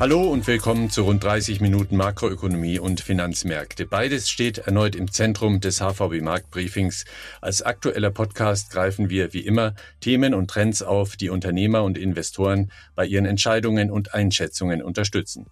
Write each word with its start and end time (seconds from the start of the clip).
Hallo 0.00 0.28
und 0.28 0.46
willkommen 0.46 0.90
zu 0.90 1.02
rund 1.02 1.24
30 1.24 1.60
Minuten 1.60 1.96
Makroökonomie 1.96 2.78
und 2.78 3.00
Finanzmärkte. 3.00 3.84
Beides 3.84 4.30
steht 4.30 4.58
erneut 4.58 4.94
im 4.94 5.10
Zentrum 5.10 5.58
des 5.58 5.80
HVB 5.80 6.22
Marktbriefings. 6.22 7.04
Als 7.40 7.62
aktueller 7.62 8.12
Podcast 8.12 8.70
greifen 8.70 9.10
wir 9.10 9.32
wie 9.32 9.40
immer 9.40 9.74
Themen 10.00 10.34
und 10.34 10.52
Trends 10.52 10.82
auf, 10.82 11.16
die 11.16 11.30
Unternehmer 11.30 11.82
und 11.82 11.98
Investoren 11.98 12.70
bei 12.94 13.06
ihren 13.06 13.26
Entscheidungen 13.26 13.90
und 13.90 14.14
Einschätzungen 14.14 14.84
unterstützen. 14.84 15.46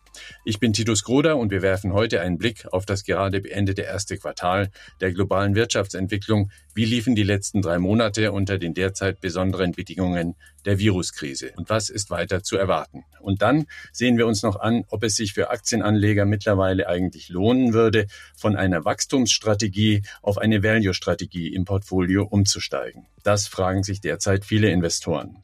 Ich 0.44 0.60
bin 0.60 0.72
Titus 0.72 1.02
Groder 1.02 1.38
und 1.38 1.50
wir 1.50 1.62
werfen 1.62 1.92
heute 1.92 2.20
einen 2.20 2.38
Blick 2.38 2.68
auf 2.70 2.86
das 2.86 3.02
gerade 3.02 3.40
beendete 3.40 3.82
erste 3.82 4.16
Quartal 4.16 4.70
der 5.00 5.10
globalen 5.10 5.56
Wirtschaftsentwicklung. 5.56 6.52
Wie 6.72 6.84
liefen 6.84 7.16
die 7.16 7.24
letzten 7.24 7.62
drei 7.62 7.80
Monate 7.80 8.30
unter 8.30 8.58
den 8.58 8.74
derzeit 8.74 9.20
besonderen 9.20 9.72
Bedingungen 9.72 10.36
der 10.66 10.78
Viruskrise 10.78 11.52
und 11.56 11.70
was 11.70 11.88
ist 11.88 12.10
weiter 12.10 12.42
zu 12.42 12.56
erwarten? 12.56 13.04
Und 13.20 13.42
dann 13.42 13.66
sehen 13.92 14.18
wir 14.18 14.26
uns 14.26 14.42
noch 14.42 14.60
an, 14.60 14.84
ob 14.88 15.02
es 15.02 15.16
sich 15.16 15.32
für 15.32 15.50
Aktienanleger 15.50 16.26
mittlerweile 16.26 16.88
eigentlich 16.88 17.28
lohnen 17.28 17.72
würde, 17.72 18.06
von 18.36 18.56
einer 18.56 18.84
Wachstumsstrategie 18.84 20.02
auf 20.22 20.38
eine 20.38 20.62
Value-Strategie 20.62 21.54
im 21.54 21.64
Portfolio 21.64 22.24
umzusteigen. 22.24 23.06
Das 23.22 23.48
fragen 23.48 23.82
sich 23.82 24.00
derzeit 24.00 24.44
viele 24.44 24.70
Investoren. 24.70 25.42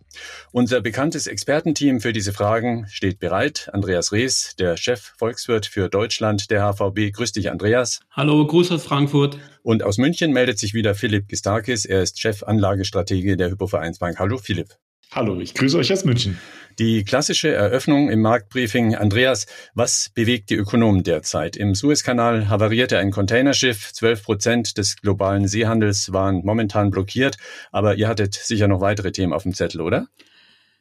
Unser 0.52 0.80
bekanntes 0.80 1.26
Expertenteam 1.26 2.00
für 2.00 2.12
diese 2.12 2.32
Fragen 2.32 2.86
steht 2.88 3.18
bereit. 3.18 3.70
Andreas 3.72 4.12
Rees, 4.12 4.54
der 4.56 4.76
Chef 4.76 5.14
Volkswirt 5.16 5.66
für 5.66 5.88
Deutschland 5.88 6.50
der 6.50 6.62
HVB. 6.62 7.12
Grüß 7.12 7.32
dich, 7.32 7.50
Andreas. 7.50 8.00
Hallo, 8.10 8.46
Gruß 8.46 8.70
aus 8.72 8.84
Frankfurt. 8.84 9.38
Und 9.62 9.82
aus 9.82 9.98
München 9.98 10.32
meldet 10.32 10.58
sich 10.58 10.74
wieder 10.74 10.94
Philipp 10.94 11.28
Gistakis. 11.28 11.84
Er 11.84 12.02
ist 12.02 12.20
Chef 12.20 12.42
Anlagestratege 12.42 13.36
der 13.36 13.50
Hypovereinsbank. 13.50 14.18
Hallo, 14.18 14.38
Philipp. 14.38 14.76
Hallo, 15.14 15.38
ich 15.38 15.52
grüße 15.52 15.76
euch 15.76 15.92
aus 15.92 16.06
München. 16.06 16.38
Die 16.78 17.04
klassische 17.04 17.52
Eröffnung 17.52 18.08
im 18.08 18.22
Marktbriefing. 18.22 18.94
Andreas, 18.94 19.46
was 19.74 20.10
bewegt 20.14 20.48
die 20.48 20.54
Ökonomen 20.54 21.02
derzeit? 21.02 21.54
Im 21.54 21.74
Suezkanal 21.74 22.48
havarierte 22.48 22.96
ein 22.96 23.10
Containerschiff. 23.10 23.92
Zwölf 23.92 24.22
Prozent 24.22 24.78
des 24.78 24.96
globalen 24.96 25.46
Seehandels 25.46 26.14
waren 26.14 26.40
momentan 26.46 26.90
blockiert. 26.90 27.36
Aber 27.72 27.96
ihr 27.96 28.08
hattet 28.08 28.32
sicher 28.32 28.68
noch 28.68 28.80
weitere 28.80 29.12
Themen 29.12 29.34
auf 29.34 29.42
dem 29.42 29.52
Zettel, 29.52 29.82
oder? 29.82 30.06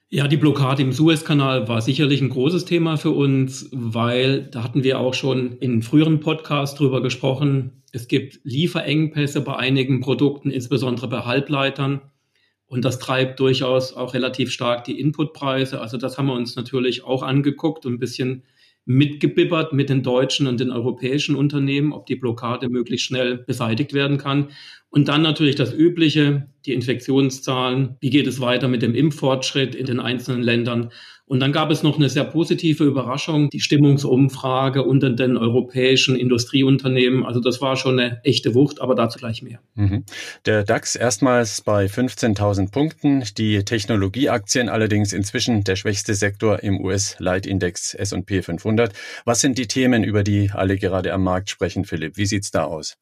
Ja, 0.07 0.29
die 0.29 0.37
Blockade 0.37 0.81
im 0.81 0.93
Suezkanal 0.93 1.67
war 1.67 1.81
sicherlich 1.81 2.21
ein 2.21 2.29
großes 2.29 2.63
Thema 2.63 2.95
für 2.95 3.11
uns, 3.11 3.67
weil 3.73 4.43
da 4.43 4.63
hatten 4.63 4.85
wir 4.85 4.99
auch 4.99 5.13
schon 5.13 5.57
in 5.57 5.81
früheren 5.81 6.21
Podcasts 6.21 6.77
drüber 6.77 7.01
gesprochen. 7.01 7.83
Es 7.91 8.07
gibt 8.07 8.39
Lieferengpässe 8.45 9.41
bei 9.41 9.57
einigen 9.57 9.99
Produkten, 9.99 10.51
insbesondere 10.51 11.09
bei 11.09 11.19
Halbleitern. 11.19 11.99
Und 12.71 12.85
das 12.85 12.99
treibt 12.99 13.41
durchaus 13.41 13.93
auch 13.97 14.13
relativ 14.13 14.49
stark 14.49 14.85
die 14.85 14.97
Inputpreise. 14.97 15.81
Also 15.81 15.97
das 15.97 16.17
haben 16.17 16.27
wir 16.27 16.35
uns 16.35 16.55
natürlich 16.55 17.03
auch 17.03 17.21
angeguckt 17.21 17.85
und 17.85 17.95
ein 17.95 17.99
bisschen 17.99 18.43
mitgebibbert 18.85 19.73
mit 19.73 19.89
den 19.89 20.03
deutschen 20.03 20.47
und 20.47 20.61
den 20.61 20.71
europäischen 20.71 21.35
Unternehmen, 21.35 21.91
ob 21.91 22.05
die 22.05 22.15
Blockade 22.15 22.69
möglichst 22.69 23.07
schnell 23.07 23.39
beseitigt 23.39 23.91
werden 23.91 24.17
kann. 24.17 24.51
Und 24.91 25.07
dann 25.07 25.21
natürlich 25.21 25.55
das 25.55 25.73
Übliche, 25.73 26.47
die 26.65 26.73
Infektionszahlen. 26.73 27.95
Wie 28.01 28.09
geht 28.09 28.27
es 28.27 28.41
weiter 28.41 28.67
mit 28.67 28.81
dem 28.81 28.93
Impffortschritt 28.93 29.73
in 29.73 29.85
den 29.85 30.01
einzelnen 30.01 30.43
Ländern? 30.43 30.91
Und 31.25 31.39
dann 31.39 31.53
gab 31.53 31.71
es 31.71 31.81
noch 31.81 31.95
eine 31.95 32.09
sehr 32.09 32.25
positive 32.25 32.83
Überraschung, 32.83 33.49
die 33.49 33.61
Stimmungsumfrage 33.61 34.83
unter 34.83 35.09
den 35.09 35.37
europäischen 35.37 36.17
Industrieunternehmen. 36.17 37.25
Also 37.25 37.39
das 37.39 37.61
war 37.61 37.77
schon 37.77 37.97
eine 37.97 38.21
echte 38.25 38.53
Wucht, 38.53 38.81
aber 38.81 38.95
dazu 38.95 39.17
gleich 39.17 39.41
mehr. 39.41 39.61
Mhm. 39.75 40.03
Der 40.45 40.65
DAX 40.65 40.97
erstmals 40.97 41.61
bei 41.61 41.85
15.000 41.85 42.71
Punkten, 42.71 43.23
die 43.37 43.63
Technologieaktien 43.63 44.67
allerdings 44.67 45.13
inzwischen 45.13 45.63
der 45.63 45.77
schwächste 45.77 46.15
Sektor 46.15 46.63
im 46.63 46.81
US-Leitindex 46.81 47.93
S&P 47.93 48.41
500. 48.41 48.91
Was 49.23 49.39
sind 49.39 49.57
die 49.57 49.67
Themen, 49.67 50.03
über 50.03 50.23
die 50.23 50.51
alle 50.53 50.75
gerade 50.75 51.13
am 51.13 51.23
Markt 51.23 51.49
sprechen, 51.49 51.85
Philipp? 51.85 52.17
Wie 52.17 52.25
sieht's 52.25 52.51
da 52.51 52.65
aus? 52.65 52.97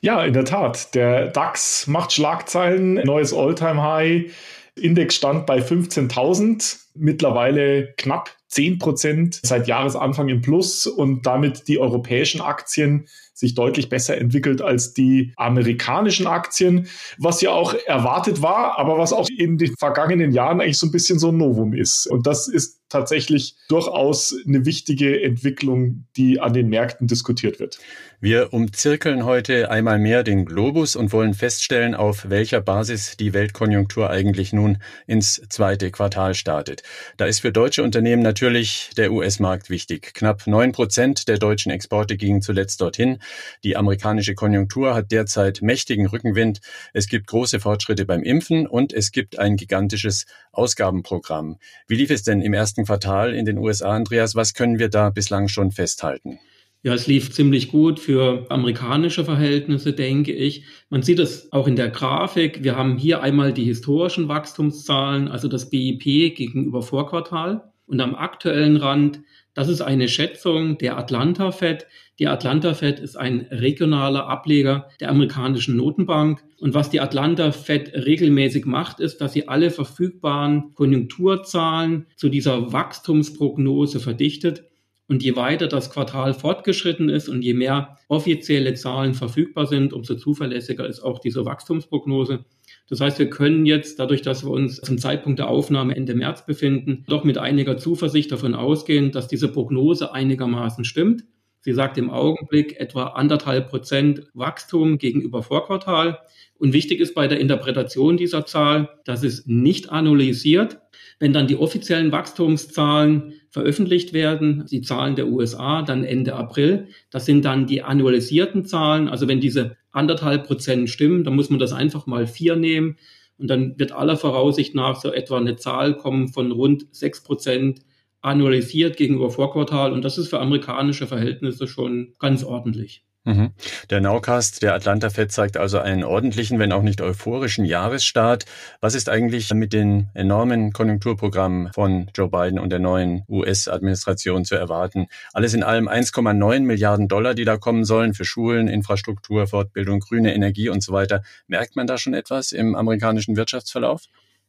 Ja, 0.00 0.24
in 0.24 0.32
der 0.32 0.44
Tat. 0.44 0.94
Der 0.94 1.28
DAX 1.28 1.86
macht 1.86 2.12
Schlagzeilen, 2.12 2.94
neues 2.94 3.32
All-Time-High. 3.32 4.32
Index 4.78 5.14
stand 5.14 5.46
bei 5.46 5.58
15.000, 5.58 6.78
mittlerweile 6.94 7.94
knapp 7.96 8.30
10 8.48 8.78
Prozent 8.78 9.40
seit 9.42 9.66
Jahresanfang 9.66 10.28
im 10.28 10.42
Plus 10.42 10.86
und 10.86 11.26
damit 11.26 11.66
die 11.68 11.78
europäischen 11.78 12.40
Aktien 12.40 13.06
sich 13.36 13.54
deutlich 13.54 13.90
besser 13.90 14.16
entwickelt 14.16 14.62
als 14.62 14.94
die 14.94 15.32
amerikanischen 15.36 16.26
Aktien, 16.26 16.88
was 17.18 17.42
ja 17.42 17.50
auch 17.50 17.74
erwartet 17.84 18.40
war, 18.40 18.78
aber 18.78 18.96
was 18.98 19.12
auch 19.12 19.28
in 19.28 19.58
den 19.58 19.76
vergangenen 19.76 20.32
Jahren 20.32 20.60
eigentlich 20.60 20.78
so 20.78 20.86
ein 20.86 20.92
bisschen 20.92 21.18
so 21.18 21.28
ein 21.28 21.36
Novum 21.36 21.74
ist. 21.74 22.06
Und 22.06 22.26
das 22.26 22.48
ist 22.48 22.80
tatsächlich 22.96 23.56
durchaus 23.68 24.34
eine 24.46 24.64
wichtige 24.64 25.22
Entwicklung, 25.22 26.06
die 26.16 26.40
an 26.40 26.54
den 26.54 26.68
Märkten 26.68 27.06
diskutiert 27.06 27.60
wird. 27.60 27.78
Wir 28.18 28.54
umzirkeln 28.54 29.26
heute 29.26 29.70
einmal 29.70 29.98
mehr 29.98 30.22
den 30.22 30.46
Globus 30.46 30.96
und 30.96 31.12
wollen 31.12 31.34
feststellen, 31.34 31.94
auf 31.94 32.30
welcher 32.30 32.62
Basis 32.62 33.18
die 33.18 33.34
Weltkonjunktur 33.34 34.08
eigentlich 34.08 34.54
nun 34.54 34.78
ins 35.06 35.42
zweite 35.50 35.90
Quartal 35.90 36.34
startet. 36.34 36.82
Da 37.18 37.26
ist 37.26 37.40
für 37.40 37.52
deutsche 37.52 37.82
Unternehmen 37.82 38.22
natürlich 38.22 38.88
der 38.96 39.12
US-Markt 39.12 39.68
wichtig. 39.68 40.14
Knapp 40.14 40.46
neun 40.46 40.72
Prozent 40.72 41.28
der 41.28 41.36
deutschen 41.36 41.70
Exporte 41.70 42.16
gingen 42.16 42.40
zuletzt 42.40 42.80
dorthin. 42.80 43.18
Die 43.64 43.76
amerikanische 43.76 44.34
Konjunktur 44.34 44.94
hat 44.94 45.12
derzeit 45.12 45.60
mächtigen 45.60 46.06
Rückenwind. 46.06 46.60
Es 46.94 47.08
gibt 47.08 47.26
große 47.26 47.60
Fortschritte 47.60 48.06
beim 48.06 48.22
Impfen 48.22 48.66
und 48.66 48.94
es 48.94 49.12
gibt 49.12 49.38
ein 49.38 49.56
gigantisches 49.56 50.24
Ausgabenprogramm. 50.52 51.58
Wie 51.86 51.96
lief 51.96 52.10
es 52.10 52.22
denn 52.22 52.40
im 52.40 52.54
ersten 52.54 52.85
Quartal 52.86 53.34
in 53.34 53.44
den 53.44 53.58
USA, 53.58 53.90
Andreas? 53.90 54.34
Was 54.34 54.54
können 54.54 54.78
wir 54.78 54.88
da 54.88 55.10
bislang 55.10 55.48
schon 55.48 55.72
festhalten? 55.72 56.38
Ja, 56.82 56.94
es 56.94 57.08
lief 57.08 57.32
ziemlich 57.32 57.72
gut 57.72 57.98
für 57.98 58.46
amerikanische 58.48 59.24
Verhältnisse, 59.24 59.92
denke 59.92 60.32
ich. 60.32 60.64
Man 60.88 61.02
sieht 61.02 61.18
es 61.18 61.52
auch 61.52 61.66
in 61.66 61.74
der 61.74 61.88
Grafik. 61.88 62.62
Wir 62.62 62.76
haben 62.76 62.96
hier 62.96 63.22
einmal 63.22 63.52
die 63.52 63.64
historischen 63.64 64.28
Wachstumszahlen, 64.28 65.26
also 65.26 65.48
das 65.48 65.68
BIP 65.68 66.36
gegenüber 66.36 66.82
Vorquartal. 66.82 67.72
Und 67.86 68.00
am 68.00 68.14
aktuellen 68.14 68.76
Rand 68.76 69.20
das 69.56 69.68
ist 69.68 69.80
eine 69.80 70.06
Schätzung 70.06 70.76
der 70.76 70.98
Atlanta 70.98 71.50
Fed. 71.50 71.86
Die 72.18 72.28
Atlanta 72.28 72.74
Fed 72.74 73.00
ist 73.00 73.16
ein 73.16 73.46
regionaler 73.50 74.26
Ableger 74.28 74.90
der 75.00 75.08
amerikanischen 75.08 75.78
Notenbank. 75.78 76.44
Und 76.60 76.74
was 76.74 76.90
die 76.90 77.00
Atlanta 77.00 77.52
Fed 77.52 77.90
regelmäßig 77.94 78.66
macht, 78.66 79.00
ist, 79.00 79.22
dass 79.22 79.32
sie 79.32 79.48
alle 79.48 79.70
verfügbaren 79.70 80.74
Konjunkturzahlen 80.74 82.04
zu 82.16 82.28
dieser 82.28 82.74
Wachstumsprognose 82.74 83.98
verdichtet. 83.98 84.64
Und 85.08 85.22
je 85.22 85.36
weiter 85.36 85.68
das 85.68 85.90
Quartal 85.90 86.34
fortgeschritten 86.34 87.08
ist 87.08 87.30
und 87.30 87.40
je 87.40 87.54
mehr 87.54 87.96
offizielle 88.08 88.74
Zahlen 88.74 89.14
verfügbar 89.14 89.66
sind, 89.66 89.94
umso 89.94 90.16
zuverlässiger 90.16 90.86
ist 90.86 91.00
auch 91.00 91.18
diese 91.18 91.46
Wachstumsprognose. 91.46 92.44
Das 92.88 93.00
heißt, 93.00 93.18
wir 93.18 93.28
können 93.28 93.66
jetzt, 93.66 93.98
dadurch, 93.98 94.22
dass 94.22 94.44
wir 94.44 94.50
uns 94.50 94.80
zum 94.80 94.98
Zeitpunkt 94.98 95.38
der 95.38 95.48
Aufnahme 95.48 95.96
Ende 95.96 96.14
März 96.14 96.46
befinden, 96.46 97.04
doch 97.08 97.24
mit 97.24 97.36
einiger 97.36 97.78
Zuversicht 97.78 98.30
davon 98.30 98.54
ausgehen, 98.54 99.10
dass 99.10 99.26
diese 99.26 99.48
Prognose 99.48 100.12
einigermaßen 100.12 100.84
stimmt. 100.84 101.24
Sie 101.60 101.72
sagt 101.72 101.98
im 101.98 102.10
Augenblick 102.10 102.78
etwa 102.78 103.08
anderthalb 103.08 103.68
Prozent 103.68 104.28
Wachstum 104.34 104.98
gegenüber 104.98 105.42
Vorquartal. 105.42 106.20
Und 106.58 106.72
wichtig 106.72 107.00
ist 107.00 107.14
bei 107.14 107.26
der 107.26 107.40
Interpretation 107.40 108.16
dieser 108.16 108.46
Zahl, 108.46 108.88
dass 109.04 109.24
es 109.24 109.46
nicht 109.46 109.90
analysiert. 109.90 110.78
Wenn 111.18 111.32
dann 111.32 111.46
die 111.46 111.56
offiziellen 111.56 112.12
Wachstumszahlen 112.12 113.34
veröffentlicht 113.48 114.12
werden, 114.12 114.66
die 114.70 114.82
Zahlen 114.82 115.16
der 115.16 115.28
USA, 115.28 115.82
dann 115.82 116.04
Ende 116.04 116.34
April, 116.34 116.88
das 117.10 117.24
sind 117.24 117.44
dann 117.44 117.66
die 117.66 117.82
annualisierten 117.82 118.66
Zahlen. 118.66 119.08
Also 119.08 119.26
wenn 119.26 119.40
diese 119.40 119.76
anderthalb 119.92 120.46
Prozent 120.46 120.90
stimmen, 120.90 121.24
dann 121.24 121.34
muss 121.34 121.48
man 121.48 121.58
das 121.58 121.72
einfach 121.72 122.06
mal 122.06 122.26
vier 122.26 122.56
nehmen. 122.56 122.96
Und 123.38 123.48
dann 123.48 123.78
wird 123.78 123.92
aller 123.92 124.16
Voraussicht 124.16 124.74
nach 124.74 125.00
so 125.00 125.12
etwa 125.12 125.38
eine 125.38 125.56
Zahl 125.56 125.96
kommen 125.96 126.28
von 126.28 126.52
rund 126.52 126.86
sechs 126.94 127.22
Prozent 127.22 127.80
annualisiert 128.20 128.96
gegenüber 128.96 129.30
Vorquartal. 129.30 129.92
Und 129.92 130.04
das 130.04 130.18
ist 130.18 130.28
für 130.28 130.40
amerikanische 130.40 131.06
Verhältnisse 131.06 131.66
schon 131.66 132.14
ganz 132.18 132.44
ordentlich. 132.44 133.04
Mhm. 133.26 133.50
Der 133.90 134.00
Nowcast 134.00 134.62
der 134.62 134.72
Atlanta 134.72 135.10
Fed 135.10 135.32
zeigt 135.32 135.56
also 135.56 135.80
einen 135.80 136.04
ordentlichen, 136.04 136.60
wenn 136.60 136.70
auch 136.70 136.82
nicht 136.82 137.00
euphorischen 137.00 137.64
Jahresstart. 137.64 138.44
Was 138.80 138.94
ist 138.94 139.08
eigentlich 139.08 139.52
mit 139.52 139.72
den 139.72 140.08
enormen 140.14 140.72
Konjunkturprogrammen 140.72 141.72
von 141.72 142.08
Joe 142.14 142.28
Biden 142.28 142.60
und 142.60 142.70
der 142.70 142.78
neuen 142.78 143.24
US-Administration 143.28 144.44
zu 144.44 144.54
erwarten? 144.54 145.08
Alles 145.32 145.54
in 145.54 145.64
allem 145.64 145.88
1,9 145.88 146.60
Milliarden 146.60 147.08
Dollar, 147.08 147.34
die 147.34 147.44
da 147.44 147.56
kommen 147.56 147.84
sollen 147.84 148.14
für 148.14 148.24
Schulen, 148.24 148.68
Infrastruktur, 148.68 149.48
Fortbildung, 149.48 149.98
grüne 149.98 150.32
Energie 150.32 150.68
und 150.68 150.84
so 150.84 150.92
weiter. 150.92 151.22
Merkt 151.48 151.74
man 151.74 151.88
da 151.88 151.98
schon 151.98 152.14
etwas 152.14 152.52
im 152.52 152.76
amerikanischen 152.76 153.36
Wirtschaftsverlauf? 153.36 154.02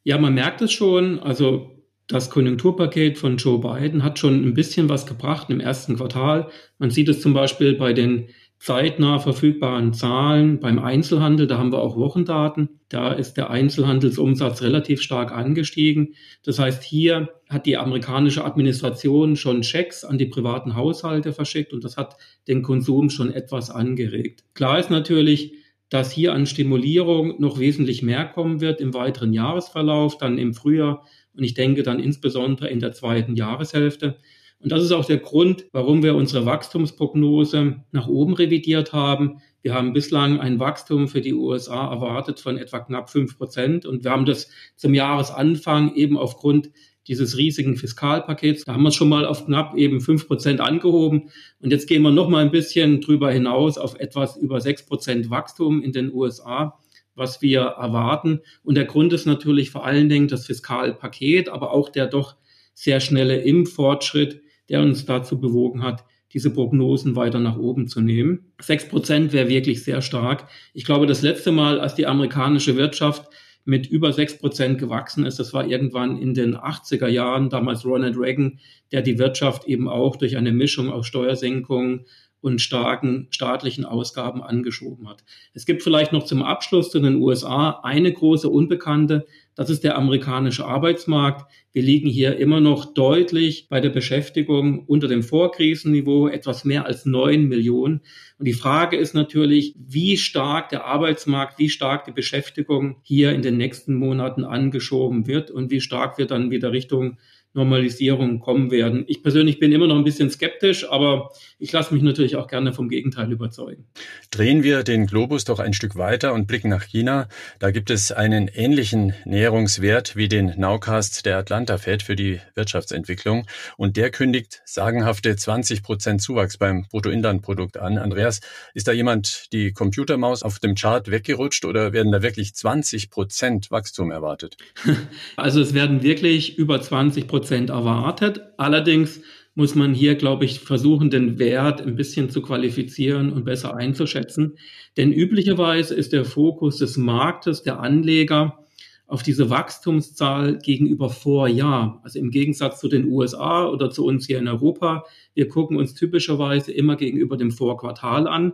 Ja, 0.03 0.19
man 0.19 0.35
merkt 0.35 0.61
es 0.61 0.71
schon. 0.71 1.19
Also 1.19 1.77
das 2.07 2.29
Konjunkturpaket 2.29 3.17
von 3.17 3.37
Joe 3.37 3.59
Biden 3.59 4.03
hat 4.03 4.17
schon 4.19 4.45
ein 4.45 4.53
bisschen 4.53 4.87
was 4.87 5.05
gebracht 5.05 5.49
im 5.49 5.59
ersten 5.59 5.97
Quartal. 5.97 6.49
Man 6.77 6.89
sieht 6.89 7.09
es 7.09 7.21
zum 7.21 7.33
Beispiel 7.33 7.73
bei 7.75 7.91
den 7.93 8.29
zeitnah 8.59 9.19
verfügbaren 9.19 9.93
Zahlen 9.93 10.59
beim 10.59 10.79
Einzelhandel, 10.79 11.47
da 11.47 11.57
haben 11.57 11.71
wir 11.71 11.79
auch 11.79 11.95
Wochendaten, 11.95 12.79
da 12.89 13.11
ist 13.11 13.35
der 13.35 13.49
Einzelhandelsumsatz 13.49 14.61
relativ 14.61 15.01
stark 15.01 15.31
angestiegen. 15.31 16.15
Das 16.43 16.57
heißt, 16.57 16.83
hier 16.83 17.29
hat 17.49 17.65
die 17.65 17.77
amerikanische 17.77 18.43
Administration 18.43 19.35
schon 19.35 19.63
Schecks 19.63 20.03
an 20.03 20.17
die 20.17 20.25
privaten 20.25 20.75
Haushalte 20.75 21.33
verschickt 21.33 21.73
und 21.73 21.83
das 21.83 21.97
hat 21.97 22.17
den 22.47 22.63
Konsum 22.63 23.09
schon 23.09 23.31
etwas 23.31 23.69
angeregt. 23.69 24.43
Klar 24.53 24.79
ist 24.79 24.89
natürlich, 24.89 25.53
dass 25.89 26.11
hier 26.11 26.33
an 26.33 26.45
Stimulierung 26.45 27.39
noch 27.39 27.59
wesentlich 27.59 28.01
mehr 28.01 28.25
kommen 28.25 28.59
wird 28.59 28.81
im 28.81 28.93
weiteren 28.93 29.33
Jahresverlauf, 29.33 30.17
dann 30.17 30.37
im 30.37 30.53
Frühjahr 30.53 31.05
und 31.35 31.43
ich 31.43 31.53
denke 31.53 31.83
dann 31.83 31.99
insbesondere 31.99 32.67
in 32.69 32.79
der 32.79 32.93
zweiten 32.93 33.35
Jahreshälfte. 33.35 34.17
Und 34.59 34.71
das 34.71 34.83
ist 34.83 34.91
auch 34.91 35.05
der 35.05 35.17
Grund, 35.17 35.67
warum 35.71 36.01
wir 36.01 36.15
unsere 36.15 36.45
Wachstumsprognose 36.45 37.83
nach 37.91 38.07
oben 38.07 38.33
revidiert 38.33 38.91
haben. 38.91 39.41
Wir 39.61 39.73
haben 39.73 39.93
bislang 39.93 40.39
ein 40.39 40.59
Wachstum 40.59 41.07
für 41.07 41.21
die 41.21 41.33
USA 41.33 41.91
erwartet 41.91 42.39
von 42.39 42.57
etwa 42.57 42.79
knapp 42.79 43.09
fünf 43.09 43.37
Prozent. 43.37 43.85
Und 43.85 44.03
wir 44.03 44.11
haben 44.11 44.25
das 44.25 44.49
zum 44.75 44.93
Jahresanfang 44.93 45.93
eben 45.95 46.17
aufgrund 46.17 46.71
dieses 47.07 47.37
riesigen 47.37 47.77
Fiskalpakets, 47.77 48.65
da 48.65 48.73
haben 48.73 48.83
wir 48.83 48.89
es 48.89 48.95
schon 48.95 49.07
mal 49.07 49.25
auf 49.25 49.45
knapp 49.45 49.75
eben 49.77 50.01
fünf 50.01 50.27
Prozent 50.27 50.59
angehoben. 50.59 51.29
Und 51.61 51.71
jetzt 51.71 51.87
gehen 51.87 52.01
wir 52.01 52.11
noch 52.11 52.27
mal 52.27 52.43
ein 52.43 52.51
bisschen 52.51 52.99
drüber 52.99 53.31
hinaus 53.31 53.77
auf 53.77 53.97
etwas 53.99 54.35
über 54.35 54.59
sechs 54.59 54.85
Prozent 54.85 55.29
Wachstum 55.29 55.81
in 55.81 55.93
den 55.93 56.13
USA 56.13 56.77
was 57.17 57.41
wir 57.41 57.61
erwarten. 57.61 58.41
Und 58.63 58.75
der 58.75 58.85
Grund 58.85 59.11
ist 59.11 59.25
natürlich 59.25 59.71
vor 59.71 59.85
allen 59.85 60.07
Dingen 60.07 60.27
das 60.27 60.45
Fiskalpaket, 60.45 61.49
aber 61.49 61.71
auch 61.71 61.89
der 61.89 62.05
doch 62.05 62.35
sehr 62.73 62.99
schnelle 62.99 63.41
Impffortschritt, 63.41 64.41
der 64.69 64.81
uns 64.81 65.05
dazu 65.05 65.39
bewogen 65.39 65.83
hat, 65.83 66.03
diese 66.33 66.51
Prognosen 66.51 67.15
weiter 67.15 67.39
nach 67.39 67.57
oben 67.57 67.87
zu 67.87 68.01
nehmen. 68.01 68.51
Sechs 68.61 68.87
Prozent 68.87 69.33
wäre 69.33 69.49
wirklich 69.49 69.83
sehr 69.83 70.01
stark. 70.01 70.47
Ich 70.73 70.85
glaube, 70.85 71.07
das 71.07 71.21
letzte 71.21 71.51
Mal, 71.51 71.79
als 71.79 71.95
die 71.95 72.05
amerikanische 72.05 72.75
Wirtschaft 72.75 73.29
mit 73.63 73.87
über 73.87 74.13
sechs 74.13 74.37
Prozent 74.37 74.77
gewachsen 74.79 75.25
ist, 75.25 75.39
das 75.39 75.53
war 75.53 75.67
irgendwann 75.67 76.17
in 76.21 76.33
den 76.33 76.55
80er 76.55 77.07
Jahren, 77.07 77.49
damals 77.49 77.85
Ronald 77.85 78.17
Reagan, 78.17 78.59
der 78.91 79.01
die 79.01 79.19
Wirtschaft 79.19 79.65
eben 79.65 79.89
auch 79.89 80.15
durch 80.15 80.37
eine 80.37 80.53
Mischung 80.53 80.89
aus 80.89 81.07
Steuersenkungen, 81.07 82.05
und 82.41 82.61
starken 82.61 83.27
staatlichen 83.29 83.85
Ausgaben 83.85 84.41
angeschoben 84.41 85.09
hat. 85.09 85.23
Es 85.53 85.65
gibt 85.65 85.83
vielleicht 85.83 86.13
noch 86.13 86.23
zum 86.23 86.43
Abschluss 86.43 86.91
zu 86.91 86.99
den 86.99 87.15
USA 87.15 87.81
eine 87.83 88.11
große 88.11 88.49
Unbekannte, 88.49 89.25
das 89.57 89.71
ist 89.71 89.83
der 89.83 89.97
amerikanische 89.97 90.65
Arbeitsmarkt. 90.65 91.51
Wir 91.73 91.81
liegen 91.81 92.07
hier 92.07 92.37
immer 92.37 92.59
noch 92.59 92.93
deutlich 92.93 93.67
bei 93.69 93.81
der 93.81 93.89
Beschäftigung 93.89 94.85
unter 94.85 95.07
dem 95.07 95.23
Vorkrisenniveau, 95.23 96.27
etwas 96.27 96.63
mehr 96.63 96.85
als 96.85 97.07
neun 97.07 97.47
Millionen. 97.47 98.01
Und 98.37 98.47
die 98.47 98.53
Frage 98.53 98.97
ist 98.97 99.15
natürlich, 99.15 99.73
wie 99.79 100.15
stark 100.15 100.69
der 100.69 100.85
Arbeitsmarkt, 100.85 101.57
wie 101.57 101.69
stark 101.69 102.05
die 102.05 102.11
Beschäftigung 102.11 102.97
hier 103.01 103.31
in 103.31 103.41
den 103.41 103.57
nächsten 103.57 103.95
Monaten 103.95 104.43
angeschoben 104.43 105.25
wird 105.25 105.49
und 105.49 105.71
wie 105.71 105.81
stark 105.81 106.19
wir 106.19 106.27
dann 106.27 106.51
wieder 106.51 106.71
Richtung 106.71 107.17
Normalisierung 107.57 108.39
kommen 108.39 108.71
werden. 108.71 109.03
Ich 109.07 109.23
persönlich 109.23 109.59
bin 109.59 109.71
immer 109.71 109.87
noch 109.87 109.97
ein 109.97 110.03
bisschen 110.03 110.29
skeptisch, 110.29 110.87
aber 110.89 111.31
ich 111.59 111.71
lasse 111.71 111.93
mich 111.93 112.03
natürlich 112.03 112.35
auch 112.35 112.47
gerne 112.47 112.71
vom 112.71 112.87
Gegenteil 112.87 113.31
überzeugen. 113.31 113.87
Drehen 114.29 114.61
wir 114.61 114.83
den 114.83 115.07
Globus 115.07 115.43
doch 115.43 115.59
ein 115.59 115.73
Stück 115.73 115.95
weiter 115.95 116.33
und 116.33 116.45
blicken 116.47 116.69
nach 116.69 116.83
China. 116.83 117.27
Da 117.59 117.71
gibt 117.71 117.89
es 117.89 118.11
einen 118.11 118.47
ähnlichen 118.47 119.13
Näherungswert 119.25 120.15
wie 120.15 120.27
den 120.27 120.53
Nowcast 120.55 121.25
der 121.25 121.37
Atlanta 121.37 121.79
Fed 121.79 122.03
für 122.03 122.15
die 122.15 122.39
Wirtschaftsentwicklung. 122.53 123.47
Und 123.75 123.97
der 123.97 124.11
kündigt 124.11 124.61
sagenhafte 124.65 125.35
20 125.35 125.81
Prozent 125.81 126.21
Zuwachs 126.21 126.57
beim 126.57 126.85
Bruttoinlandprodukt 126.91 127.77
an. 127.77 127.97
Andreas, 127.97 128.39
ist 128.75 128.87
da 128.87 128.91
jemand 128.91 129.51
die 129.51 129.73
Computermaus 129.73 130.43
auf 130.43 130.59
dem 130.59 130.75
Chart 130.75 131.09
weggerutscht 131.09 131.65
oder 131.65 131.91
werden 131.91 132.11
da 132.11 132.21
wirklich 132.21 132.53
20 132.53 133.09
Prozent 133.09 133.71
Wachstum 133.71 134.11
erwartet? 134.11 134.57
Also 135.35 135.61
es 135.61 135.73
werden 135.73 136.03
wirklich 136.03 136.57
über 136.57 136.81
20 136.81 137.27
Prozent 137.27 137.46
Prozent 137.47 137.69
erwartet. 137.69 138.41
Allerdings 138.57 139.21
muss 139.55 139.73
man 139.73 139.93
hier, 139.93 140.15
glaube 140.15 140.43
ich, 140.43 140.59
versuchen, 140.59 141.09
den 141.09 141.39
Wert 141.39 141.81
ein 141.81 141.95
bisschen 141.95 142.29
zu 142.29 142.41
qualifizieren 142.41 143.31
und 143.31 143.45
besser 143.45 143.73
einzuschätzen. 143.73 144.57
Denn 144.97 145.13
üblicherweise 145.13 145.95
ist 145.95 146.11
der 146.11 146.25
Fokus 146.25 146.79
des 146.79 146.97
Marktes, 146.97 147.63
der 147.63 147.79
Anleger, 147.79 148.65
auf 149.07 149.23
diese 149.23 149.49
Wachstumszahl 149.49 150.57
gegenüber 150.57 151.09
Vorjahr. 151.09 152.01
Also 152.03 152.19
im 152.19 152.31
Gegensatz 152.31 152.81
zu 152.81 152.89
den 152.89 153.07
USA 153.07 153.65
oder 153.65 153.89
zu 153.91 154.03
uns 154.03 154.27
hier 154.27 154.39
in 154.39 154.49
Europa. 154.49 155.05
Wir 155.33 155.47
gucken 155.47 155.77
uns 155.77 155.93
typischerweise 155.93 156.73
immer 156.73 156.97
gegenüber 156.97 157.37
dem 157.37 157.51
Vorquartal 157.51 158.27
an. 158.27 158.51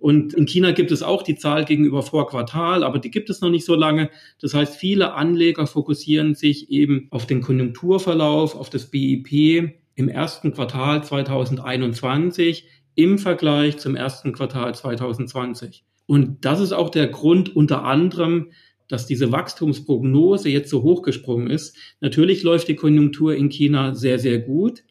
Und 0.00 0.32
in 0.32 0.46
China 0.46 0.72
gibt 0.72 0.90
es 0.92 1.02
auch 1.02 1.22
die 1.22 1.36
Zahl 1.36 1.66
gegenüber 1.66 2.02
vor 2.02 2.26
Quartal, 2.26 2.82
aber 2.84 2.98
die 2.98 3.10
gibt 3.10 3.28
es 3.28 3.42
noch 3.42 3.50
nicht 3.50 3.66
so 3.66 3.74
lange. 3.74 4.08
Das 4.40 4.54
heißt, 4.54 4.76
viele 4.76 5.12
Anleger 5.12 5.66
fokussieren 5.66 6.34
sich 6.34 6.70
eben 6.70 7.06
auf 7.10 7.26
den 7.26 7.42
Konjunkturverlauf, 7.42 8.56
auf 8.56 8.70
das 8.70 8.86
BIP 8.86 9.74
im 9.94 10.08
ersten 10.08 10.52
Quartal 10.52 11.04
2021 11.04 12.66
im 12.94 13.18
Vergleich 13.18 13.76
zum 13.76 13.94
ersten 13.94 14.32
Quartal 14.32 14.74
2020. 14.74 15.84
Und 16.06 16.44
das 16.44 16.60
ist 16.60 16.72
auch 16.72 16.88
der 16.88 17.06
Grund 17.08 17.54
unter 17.54 17.84
anderem, 17.84 18.52
dass 18.88 19.06
diese 19.06 19.30
Wachstumsprognose 19.30 20.48
jetzt 20.48 20.70
so 20.70 20.82
hochgesprungen 20.82 21.48
ist. 21.48 21.76
Natürlich 22.00 22.42
läuft 22.42 22.68
die 22.68 22.74
Konjunktur 22.74 23.36
in 23.36 23.50
China 23.50 23.94
sehr, 23.94 24.18
sehr 24.18 24.38
gut. 24.38 24.82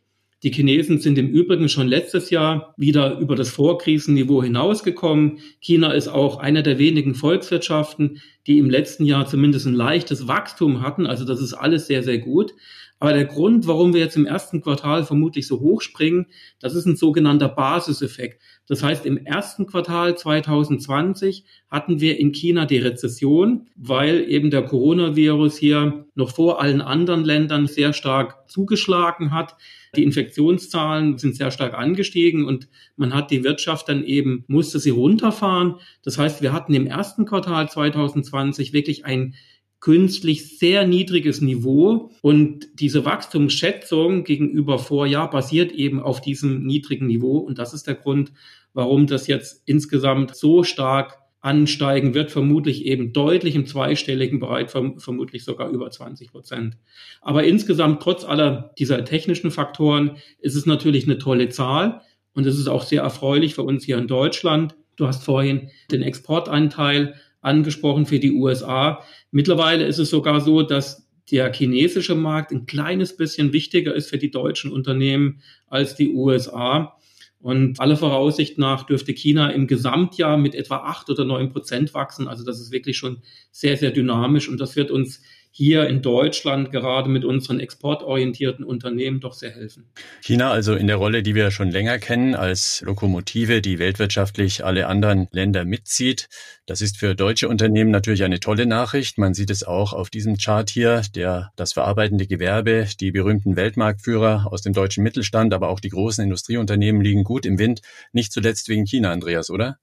Die 0.41 0.51
Chinesen 0.51 0.99
sind 0.99 1.17
im 1.17 1.27
Übrigen 1.27 1.67
schon 1.67 1.87
letztes 1.87 2.29
Jahr 2.29 2.73
wieder 2.77 3.19
über 3.19 3.35
das 3.35 3.49
Vorkrisenniveau 3.49 4.41
hinausgekommen. 4.41 5.39
China 5.59 5.91
ist 5.91 6.07
auch 6.07 6.37
einer 6.37 6.61
der 6.61 6.79
wenigen 6.79 7.13
Volkswirtschaften, 7.13 8.21
die 8.47 8.57
im 8.57 8.69
letzten 8.69 9.05
Jahr 9.05 9.27
zumindest 9.27 9.65
ein 9.67 9.73
leichtes 9.73 10.27
Wachstum 10.27 10.81
hatten. 10.81 11.05
Also 11.05 11.25
das 11.25 11.41
ist 11.41 11.53
alles 11.53 11.87
sehr, 11.87 12.03
sehr 12.03 12.19
gut. 12.19 12.53
Aber 12.99 13.13
der 13.13 13.25
Grund, 13.25 13.65
warum 13.65 13.93
wir 13.93 14.01
jetzt 14.01 14.17
im 14.17 14.25
ersten 14.25 14.61
Quartal 14.61 15.05
vermutlich 15.05 15.47
so 15.47 15.61
hoch 15.61 15.81
springen, 15.81 16.25
das 16.59 16.75
ist 16.75 16.85
ein 16.85 16.97
sogenannter 16.97 17.47
Basiseffekt. 17.47 18.41
Das 18.67 18.83
heißt, 18.83 19.05
im 19.05 19.17
ersten 19.25 19.65
Quartal 19.65 20.17
2020 20.17 21.45
hatten 21.71 22.01
wir 22.01 22.19
in 22.19 22.33
China 22.33 22.65
die 22.65 22.77
Rezession, 22.77 23.67
weil 23.75 24.29
eben 24.29 24.51
der 24.51 24.63
Coronavirus 24.63 25.57
hier 25.57 26.05
noch 26.13 26.35
vor 26.35 26.61
allen 26.61 26.81
anderen 26.81 27.23
Ländern 27.23 27.67
sehr 27.67 27.93
stark 27.93 28.49
zugeschlagen 28.49 29.31
hat. 29.31 29.55
Die 29.95 30.03
Infektionszahlen 30.03 31.17
sind 31.17 31.35
sehr 31.35 31.49
stark 31.49 31.73
angestiegen 31.73 32.45
und 32.45 32.67
man 32.95 33.15
hat 33.15 33.31
die 33.31 33.43
Wirtschaft 33.43 33.89
dann 33.89 34.03
eben, 34.03 34.43
musste 34.47 34.77
sie 34.77 34.91
runterfahren. 34.91 35.75
Das 36.03 36.17
heißt, 36.19 36.41
wir 36.41 36.53
hatten 36.53 36.73
im 36.73 36.85
ersten 36.85 37.25
Quartal 37.25 37.69
2020 37.69 38.29
wirklich 38.47 39.05
ein 39.05 39.35
künstlich 39.79 40.57
sehr 40.57 40.85
niedriges 40.85 41.41
Niveau 41.41 42.11
und 42.21 42.67
diese 42.79 43.05
Wachstumsschätzung 43.05 44.25
gegenüber 44.25 44.77
Vorjahr 44.77 45.29
basiert 45.29 45.71
eben 45.71 46.01
auf 46.01 46.19
diesem 46.19 46.65
niedrigen 46.65 47.07
Niveau 47.07 47.37
und 47.37 47.57
das 47.59 47.73
ist 47.73 47.87
der 47.87 47.95
Grund, 47.95 48.33
warum 48.73 49.07
das 49.07 49.27
jetzt 49.27 49.63
insgesamt 49.65 50.35
so 50.35 50.63
stark 50.63 51.19
ansteigen 51.41 52.13
wird, 52.13 52.31
vermutlich 52.31 52.85
eben 52.85 53.13
deutlich 53.13 53.55
im 53.55 53.65
zweistelligen 53.65 54.39
Bereich, 54.39 54.69
vermutlich 54.69 55.45
sogar 55.45 55.69
über 55.69 55.89
20 55.89 56.31
Prozent. 56.31 56.77
Aber 57.21 57.45
insgesamt, 57.45 58.01
trotz 58.01 58.25
aller 58.25 58.73
dieser 58.77 59.05
technischen 59.05 59.49
Faktoren, 59.49 60.17
ist 60.39 60.55
es 60.55 60.65
natürlich 60.65 61.05
eine 61.05 61.17
tolle 61.17 61.47
Zahl 61.47 62.01
und 62.33 62.45
es 62.45 62.59
ist 62.59 62.67
auch 62.67 62.83
sehr 62.83 63.03
erfreulich 63.03 63.55
für 63.55 63.63
uns 63.63 63.85
hier 63.85 63.97
in 63.97 64.07
Deutschland. 64.07 64.75
Du 64.97 65.07
hast 65.07 65.23
vorhin 65.23 65.69
den 65.91 66.01
Exportanteil 66.01 67.15
angesprochen 67.41 68.05
für 68.05 68.19
die 68.19 68.31
USA. 68.31 69.03
Mittlerweile 69.31 69.85
ist 69.85 69.99
es 69.99 70.09
sogar 70.09 70.41
so, 70.41 70.61
dass 70.61 71.07
der 71.31 71.53
chinesische 71.53 72.15
Markt 72.15 72.51
ein 72.51 72.65
kleines 72.65 73.15
bisschen 73.15 73.53
wichtiger 73.53 73.93
ist 73.93 74.09
für 74.09 74.17
die 74.17 74.31
deutschen 74.31 74.71
Unternehmen 74.71 75.41
als 75.67 75.95
die 75.95 76.09
USA. 76.09 76.95
Und 77.41 77.79
alle 77.79 77.95
Voraussicht 77.95 78.57
nach 78.57 78.83
dürfte 78.83 79.13
China 79.13 79.49
im 79.51 79.67
Gesamtjahr 79.67 80.37
mit 80.37 80.55
etwa 80.55 80.77
acht 80.77 81.09
oder 81.09 81.23
neun 81.23 81.49
Prozent 81.49 81.93
wachsen. 81.93 82.27
Also 82.27 82.43
das 82.43 82.59
ist 82.59 82.71
wirklich 82.71 82.97
schon 82.97 83.21
sehr, 83.51 83.77
sehr 83.77 83.91
dynamisch 83.91 84.49
und 84.49 84.59
das 84.59 84.75
wird 84.75 84.91
uns 84.91 85.21
hier 85.51 85.87
in 85.87 86.01
Deutschland 86.01 86.71
gerade 86.71 87.09
mit 87.09 87.25
unseren 87.25 87.59
exportorientierten 87.59 88.63
Unternehmen 88.63 89.19
doch 89.19 89.33
sehr 89.33 89.51
helfen. 89.51 89.89
China 90.21 90.51
also 90.51 90.75
in 90.75 90.87
der 90.87 90.97
Rolle, 90.97 91.23
die 91.23 91.35
wir 91.35 91.51
schon 91.51 91.71
länger 91.71 91.99
kennen, 91.99 92.35
als 92.35 92.81
Lokomotive, 92.81 93.61
die 93.61 93.79
weltwirtschaftlich 93.79 94.63
alle 94.63 94.87
anderen 94.87 95.27
Länder 95.31 95.65
mitzieht. 95.65 96.29
Das 96.65 96.81
ist 96.81 96.97
für 96.97 97.15
deutsche 97.15 97.49
Unternehmen 97.49 97.91
natürlich 97.91 98.23
eine 98.23 98.39
tolle 98.39 98.67
Nachricht. 98.67 99.17
Man 99.17 99.33
sieht 99.33 99.49
es 99.49 99.63
auch 99.63 99.93
auf 99.93 100.09
diesem 100.09 100.37
Chart 100.37 100.69
hier, 100.69 101.01
der 101.15 101.51
das 101.55 101.73
verarbeitende 101.73 102.27
Gewerbe, 102.27 102.87
die 102.99 103.11
berühmten 103.11 103.55
Weltmarktführer 103.55 104.51
aus 104.51 104.61
dem 104.61 104.73
deutschen 104.73 105.03
Mittelstand, 105.03 105.53
aber 105.53 105.69
auch 105.69 105.79
die 105.79 105.89
großen 105.89 106.23
Industrieunternehmen 106.23 107.01
liegen 107.01 107.23
gut 107.23 107.45
im 107.45 107.57
Wind, 107.57 107.81
nicht 108.13 108.31
zuletzt 108.31 108.69
wegen 108.69 108.85
China, 108.85 109.11
Andreas, 109.11 109.49
oder? 109.49 109.77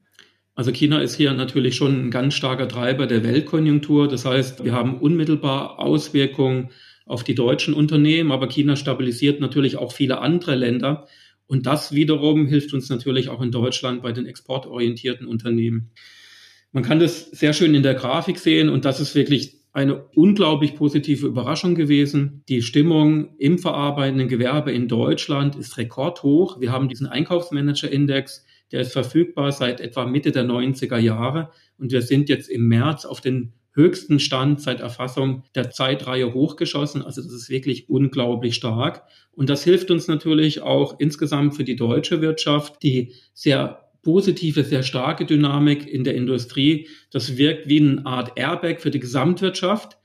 Also 0.57 0.73
China 0.73 1.01
ist 1.01 1.15
hier 1.15 1.35
natürlich 1.35 1.77
schon 1.77 2.07
ein 2.07 2.11
ganz 2.11 2.33
starker 2.33 2.67
Treiber 2.67 3.07
der 3.07 3.23
Weltkonjunktur. 3.23 4.09
Das 4.09 4.25
heißt, 4.25 4.65
wir 4.65 4.73
haben 4.73 4.99
unmittelbar 4.99 5.79
Auswirkungen 5.79 6.71
auf 7.05 7.25
die 7.25 7.35
deutschen 7.35 7.75
Unternehmen, 7.75 8.33
aber 8.33 8.49
China 8.49 8.75
stabilisiert 8.75 9.39
natürlich 9.39 9.77
auch 9.77 9.93
viele 9.93 10.19
andere 10.19 10.55
Länder. 10.55 11.07
Und 11.47 11.67
das 11.67 11.93
wiederum 11.93 12.47
hilft 12.47 12.73
uns 12.73 12.89
natürlich 12.89 13.29
auch 13.29 13.43
in 13.43 13.51
Deutschland 13.51 14.03
bei 14.03 14.13
den 14.13 14.25
exportorientierten 14.25 15.27
Unternehmen. 15.27 15.91
Man 16.73 16.83
kann 16.83 17.01
das 17.01 17.31
sehr 17.31 17.53
schön 17.53 17.75
in 17.75 17.83
der 17.83 17.95
Grafik 17.95 18.39
sehen 18.39 18.71
und 18.71 18.87
das 18.87 18.99
ist 18.99 19.15
wirklich 19.15 19.59
eine 19.75 20.07
unglaublich 20.15 20.75
positive 20.75 21.27
Überraschung 21.27 21.75
gewesen. 21.75 22.43
Die 22.49 22.63
Stimmung 22.63 23.37
im 23.37 23.59
verarbeitenden 23.59 24.27
Gewerbe 24.27 24.73
in 24.73 24.89
Deutschland 24.89 25.55
ist 25.55 25.77
rekordhoch. 25.77 26.61
Wir 26.63 26.73
haben 26.73 26.89
diesen 26.89 27.07
Einkaufsmanager-Index, 27.07 28.46
der 28.73 28.80
ist 28.80 28.92
verfügbar 28.92 29.52
seit 29.52 29.80
etwa 29.80 30.06
Mitte 30.06 30.32
der 30.32 30.44
90er 30.44 30.99
Jahre 30.99 31.50
und 31.78 31.92
wir 31.92 32.02
sind 32.02 32.28
jetzt 32.28 32.49
im 32.49 32.68
März 32.68 33.04
auf 33.04 33.20
den 33.20 33.52
höchsten 33.76 34.18
Stand 34.18 34.61
seit 34.61 34.80
Erfassung 34.80 35.44
der 35.54 35.70
Zeitreihe 35.70 36.32
hochgeschossen. 36.32 37.02
Also 37.02 37.23
das 37.23 37.32
ist 37.32 37.50
wirklich 37.50 37.90
unglaublich 37.90 38.54
stark. 38.54 39.02
Und 39.32 39.50
das 39.50 39.62
hilft 39.62 39.90
uns 39.90 40.08
natürlich 40.08 40.62
auch 40.62 40.99
insgesamt 40.99 41.54
für 41.54 41.64
die 41.64 41.76
deutsche 41.76 42.23
Wirtschaft, 42.23 42.82
die 42.82 43.12
sehr 43.35 43.90
positive, 44.02 44.64
sehr 44.64 44.82
starke 44.82 45.26
Dynamik 45.26 45.87
in 45.87 46.04
der 46.04 46.14
Industrie. 46.14 46.88
Das 47.11 47.37
wirkt 47.37 47.68
wie 47.68 47.80
eine 47.80 48.06
Art 48.06 48.38
Airbag 48.38 48.80
für 48.80 48.90
die 48.90 49.00
Gesamtwirtschaft. 49.00 49.99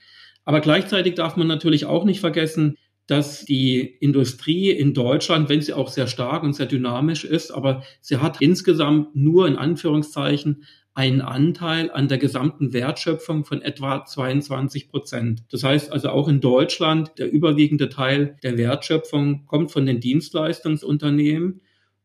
Aber 0.43 0.59
gleichzeitig 0.59 1.15
darf 1.15 1.37
man 1.37 1.47
natürlich 1.47 1.85
auch 1.85 2.03
nicht 2.03 2.19
vergessen, 2.19 2.75
dass 3.07 3.45
die 3.45 3.81
Industrie 3.81 4.71
in 4.71 4.93
Deutschland, 4.93 5.49
wenn 5.49 5.61
sie 5.61 5.73
auch 5.73 5.89
sehr 5.89 6.07
stark 6.07 6.43
und 6.43 6.53
sehr 6.53 6.65
dynamisch 6.65 7.25
ist, 7.25 7.51
aber 7.51 7.83
sie 7.99 8.17
hat 8.17 8.41
insgesamt 8.41 9.15
nur 9.15 9.47
in 9.47 9.57
Anführungszeichen 9.57 10.63
einen 10.93 11.21
Anteil 11.21 11.89
an 11.91 12.07
der 12.07 12.17
gesamten 12.17 12.73
Wertschöpfung 12.73 13.45
von 13.45 13.61
etwa 13.61 14.03
22 14.05 14.89
Prozent. 14.89 15.43
Das 15.49 15.63
heißt 15.63 15.91
also 15.91 16.09
auch 16.09 16.27
in 16.27 16.41
Deutschland, 16.41 17.11
der 17.17 17.31
überwiegende 17.31 17.89
Teil 17.89 18.37
der 18.43 18.57
Wertschöpfung 18.57 19.45
kommt 19.45 19.71
von 19.71 19.85
den 19.85 20.01
Dienstleistungsunternehmen. 20.01 21.61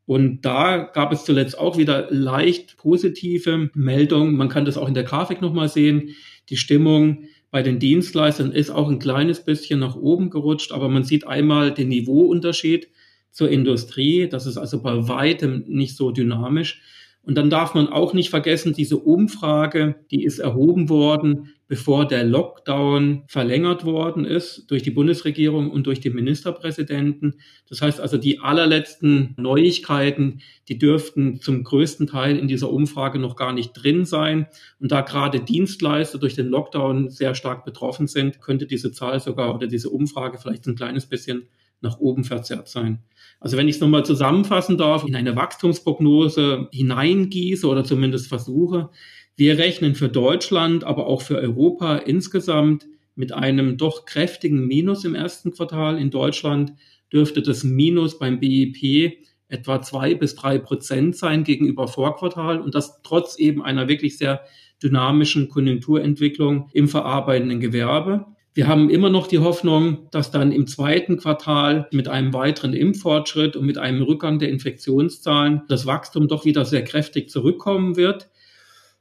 Und 0.06 0.42
da 0.42 0.78
gab 0.78 1.12
es 1.12 1.24
zuletzt 1.24 1.58
auch 1.58 1.76
wieder 1.78 2.06
leicht 2.10 2.76
positive 2.76 3.70
Meldungen. 3.74 4.36
Man 4.36 4.48
kann 4.48 4.64
das 4.64 4.76
auch 4.76 4.86
in 4.86 4.94
der 4.94 5.02
Grafik 5.02 5.40
nochmal 5.42 5.68
sehen. 5.68 6.10
Die 6.48 6.56
Stimmung 6.56 7.24
bei 7.50 7.62
den 7.62 7.78
Dienstleistern 7.78 8.52
ist 8.52 8.70
auch 8.70 8.88
ein 8.88 8.98
kleines 8.98 9.44
bisschen 9.44 9.80
nach 9.80 9.96
oben 9.96 10.30
gerutscht, 10.30 10.72
aber 10.72 10.88
man 10.88 11.04
sieht 11.04 11.26
einmal 11.26 11.72
den 11.72 11.88
Niveauunterschied 11.88 12.88
zur 13.30 13.50
Industrie. 13.50 14.28
Das 14.28 14.46
ist 14.46 14.56
also 14.56 14.82
bei 14.82 15.08
weitem 15.08 15.64
nicht 15.66 15.96
so 15.96 16.10
dynamisch. 16.10 16.82
Und 17.26 17.34
dann 17.34 17.50
darf 17.50 17.74
man 17.74 17.88
auch 17.88 18.14
nicht 18.14 18.30
vergessen, 18.30 18.72
diese 18.72 18.98
Umfrage, 18.98 19.96
die 20.12 20.22
ist 20.22 20.38
erhoben 20.38 20.88
worden, 20.88 21.52
bevor 21.66 22.06
der 22.06 22.22
Lockdown 22.22 23.24
verlängert 23.26 23.84
worden 23.84 24.24
ist 24.24 24.70
durch 24.70 24.84
die 24.84 24.92
Bundesregierung 24.92 25.72
und 25.72 25.88
durch 25.88 25.98
die 25.98 26.10
Ministerpräsidenten. 26.10 27.40
Das 27.68 27.82
heißt 27.82 28.00
also, 28.00 28.16
die 28.16 28.38
allerletzten 28.38 29.34
Neuigkeiten, 29.38 30.40
die 30.68 30.78
dürften 30.78 31.40
zum 31.40 31.64
größten 31.64 32.06
Teil 32.06 32.38
in 32.38 32.46
dieser 32.46 32.70
Umfrage 32.70 33.18
noch 33.18 33.34
gar 33.34 33.52
nicht 33.52 33.72
drin 33.72 34.04
sein. 34.04 34.46
Und 34.78 34.92
da 34.92 35.00
gerade 35.00 35.40
Dienstleister 35.40 36.18
durch 36.18 36.36
den 36.36 36.46
Lockdown 36.46 37.10
sehr 37.10 37.34
stark 37.34 37.64
betroffen 37.64 38.06
sind, 38.06 38.40
könnte 38.40 38.66
diese 38.66 38.92
Zahl 38.92 39.18
sogar 39.18 39.52
oder 39.52 39.66
diese 39.66 39.90
Umfrage 39.90 40.38
vielleicht 40.38 40.68
ein 40.68 40.76
kleines 40.76 41.06
bisschen 41.06 41.48
nach 41.80 41.98
oben 41.98 42.22
verzerrt 42.22 42.68
sein. 42.68 43.00
Also 43.40 43.56
wenn 43.56 43.68
ich 43.68 43.76
es 43.76 43.80
nochmal 43.80 44.04
zusammenfassen 44.04 44.78
darf, 44.78 45.04
in 45.04 45.14
eine 45.14 45.36
Wachstumsprognose 45.36 46.68
hineingieße 46.72 47.66
oder 47.66 47.84
zumindest 47.84 48.28
versuche, 48.28 48.90
wir 49.36 49.58
rechnen 49.58 49.94
für 49.94 50.08
Deutschland, 50.08 50.84
aber 50.84 51.06
auch 51.06 51.20
für 51.22 51.36
Europa 51.36 51.96
insgesamt 51.96 52.86
mit 53.14 53.32
einem 53.32 53.76
doch 53.76 54.06
kräftigen 54.06 54.66
Minus 54.66 55.04
im 55.04 55.14
ersten 55.14 55.52
Quartal. 55.52 55.98
In 55.98 56.10
Deutschland 56.10 56.72
dürfte 57.12 57.42
das 57.42 57.62
Minus 57.62 58.18
beim 58.18 58.40
BIP 58.40 59.18
etwa 59.48 59.80
zwei 59.82 60.14
bis 60.14 60.34
drei 60.34 60.58
Prozent 60.58 61.16
sein 61.16 61.44
gegenüber 61.44 61.86
Vorquartal 61.86 62.60
und 62.60 62.74
das 62.74 63.00
trotz 63.02 63.38
eben 63.38 63.62
einer 63.62 63.88
wirklich 63.88 64.18
sehr 64.18 64.42
dynamischen 64.82 65.48
Konjunkturentwicklung 65.48 66.68
im 66.72 66.88
verarbeitenden 66.88 67.60
Gewerbe. 67.60 68.26
Wir 68.56 68.68
haben 68.68 68.88
immer 68.88 69.10
noch 69.10 69.26
die 69.26 69.40
Hoffnung, 69.40 70.08
dass 70.12 70.30
dann 70.30 70.50
im 70.50 70.66
zweiten 70.66 71.18
Quartal 71.18 71.88
mit 71.92 72.08
einem 72.08 72.32
weiteren 72.32 72.72
Impffortschritt 72.72 73.54
und 73.54 73.66
mit 73.66 73.76
einem 73.76 74.00
Rückgang 74.00 74.38
der 74.38 74.48
Infektionszahlen 74.48 75.64
das 75.68 75.84
Wachstum 75.84 76.26
doch 76.26 76.46
wieder 76.46 76.64
sehr 76.64 76.82
kräftig 76.82 77.28
zurückkommen 77.28 77.96
wird. 77.96 78.30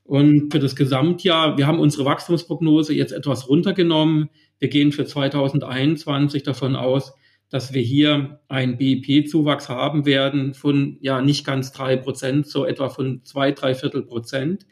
Und 0.04 0.52
für 0.52 0.60
das 0.60 0.76
Gesamtjahr, 0.76 1.58
wir 1.58 1.68
haben 1.68 1.80
unsere 1.80 2.04
Wachstumsprognose 2.04 2.94
jetzt 2.94 3.14
etwas 3.14 3.48
runtergenommen. 3.48 4.30
Wir 4.60 4.68
gehen 4.68 4.92
für 4.92 5.06
2021 5.06 6.44
davon 6.44 6.76
aus, 6.76 7.14
dass 7.50 7.74
wir 7.74 7.82
hier 7.82 8.42
einen 8.50 8.76
BIP-Zuwachs 8.76 9.70
haben 9.70 10.06
werden 10.06 10.54
von 10.54 10.98
ja 11.00 11.22
nicht 11.22 11.46
ganz 11.46 11.72
drei 11.72 11.96
Prozent, 11.96 12.46
so 12.46 12.66
etwa 12.66 12.90
von 12.90 13.24
zwei, 13.24 13.54
drei 13.54 13.74
Viertel 13.74 14.02
Prozent. 14.02 14.66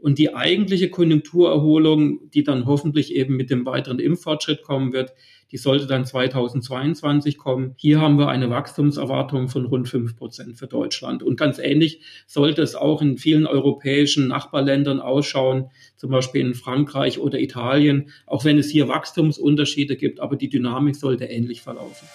Und 0.00 0.18
die 0.18 0.34
eigentliche 0.34 0.88
Konjunkturerholung, 0.88 2.30
die 2.30 2.42
dann 2.42 2.66
hoffentlich 2.66 3.14
eben 3.14 3.36
mit 3.36 3.50
dem 3.50 3.66
weiteren 3.66 3.98
Impffortschritt 3.98 4.62
kommen 4.62 4.92
wird, 4.92 5.12
die 5.52 5.56
sollte 5.56 5.86
dann 5.86 6.04
2022 6.04 7.36
kommen. 7.36 7.74
Hier 7.76 8.00
haben 8.00 8.18
wir 8.18 8.28
eine 8.28 8.50
Wachstumserwartung 8.50 9.48
von 9.48 9.66
rund 9.66 9.88
fünf 9.88 10.16
Prozent 10.16 10.56
für 10.56 10.68
Deutschland. 10.68 11.22
Und 11.22 11.36
ganz 11.36 11.58
ähnlich 11.58 12.00
sollte 12.26 12.62
es 12.62 12.74
auch 12.74 13.02
in 13.02 13.18
vielen 13.18 13.46
europäischen 13.46 14.28
Nachbarländern 14.28 15.00
ausschauen, 15.00 15.70
zum 15.96 16.10
Beispiel 16.10 16.40
in 16.42 16.54
Frankreich 16.54 17.18
oder 17.18 17.38
Italien, 17.40 18.10
auch 18.26 18.44
wenn 18.44 18.58
es 18.58 18.70
hier 18.70 18.88
Wachstumsunterschiede 18.88 19.96
gibt, 19.96 20.20
aber 20.20 20.36
die 20.36 20.48
Dynamik 20.48 20.96
sollte 20.96 21.24
ähnlich 21.24 21.62
verlaufen. 21.62 22.06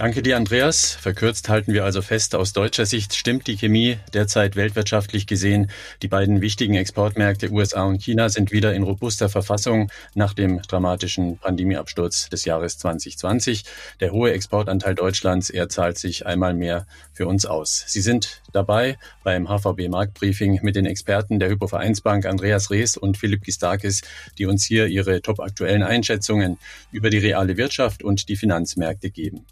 Danke 0.00 0.22
dir, 0.22 0.38
Andreas. 0.38 0.92
Verkürzt 0.92 1.50
halten 1.50 1.74
wir 1.74 1.84
also 1.84 2.00
fest, 2.00 2.34
aus 2.34 2.54
deutscher 2.54 2.86
Sicht 2.86 3.14
stimmt 3.14 3.46
die 3.46 3.58
Chemie 3.58 3.98
derzeit 4.14 4.56
weltwirtschaftlich 4.56 5.26
gesehen. 5.26 5.70
Die 6.00 6.08
beiden 6.08 6.40
wichtigen 6.40 6.72
Exportmärkte 6.72 7.52
USA 7.52 7.84
und 7.84 8.02
China 8.02 8.30
sind 8.30 8.50
wieder 8.50 8.72
in 8.72 8.82
robuster 8.82 9.28
Verfassung 9.28 9.92
nach 10.14 10.32
dem 10.32 10.62
dramatischen 10.62 11.36
Pandemieabsturz 11.36 12.30
des 12.30 12.46
Jahres 12.46 12.78
2020. 12.78 13.64
Der 14.00 14.12
hohe 14.12 14.32
Exportanteil 14.32 14.94
Deutschlands, 14.94 15.50
er 15.50 15.68
zahlt 15.68 15.98
sich 15.98 16.24
einmal 16.24 16.54
mehr 16.54 16.86
für 17.12 17.26
uns 17.26 17.44
aus. 17.44 17.84
Sie 17.86 18.00
sind 18.00 18.40
dabei 18.54 18.96
beim 19.22 19.48
HVB 19.48 19.90
Marktbriefing 19.90 20.60
mit 20.62 20.76
den 20.76 20.86
Experten 20.86 21.38
der 21.38 21.50
Hypovereinsbank 21.50 22.24
Andreas 22.24 22.70
Rees 22.70 22.96
und 22.96 23.18
Philipp 23.18 23.44
Gistakis, 23.44 24.00
die 24.38 24.46
uns 24.46 24.64
hier 24.64 24.86
ihre 24.86 25.20
topaktuellen 25.20 25.82
Einschätzungen 25.82 26.56
über 26.90 27.10
die 27.10 27.18
reale 27.18 27.58
Wirtschaft 27.58 28.02
und 28.02 28.30
die 28.30 28.36
Finanzmärkte 28.36 29.10
geben. 29.10 29.44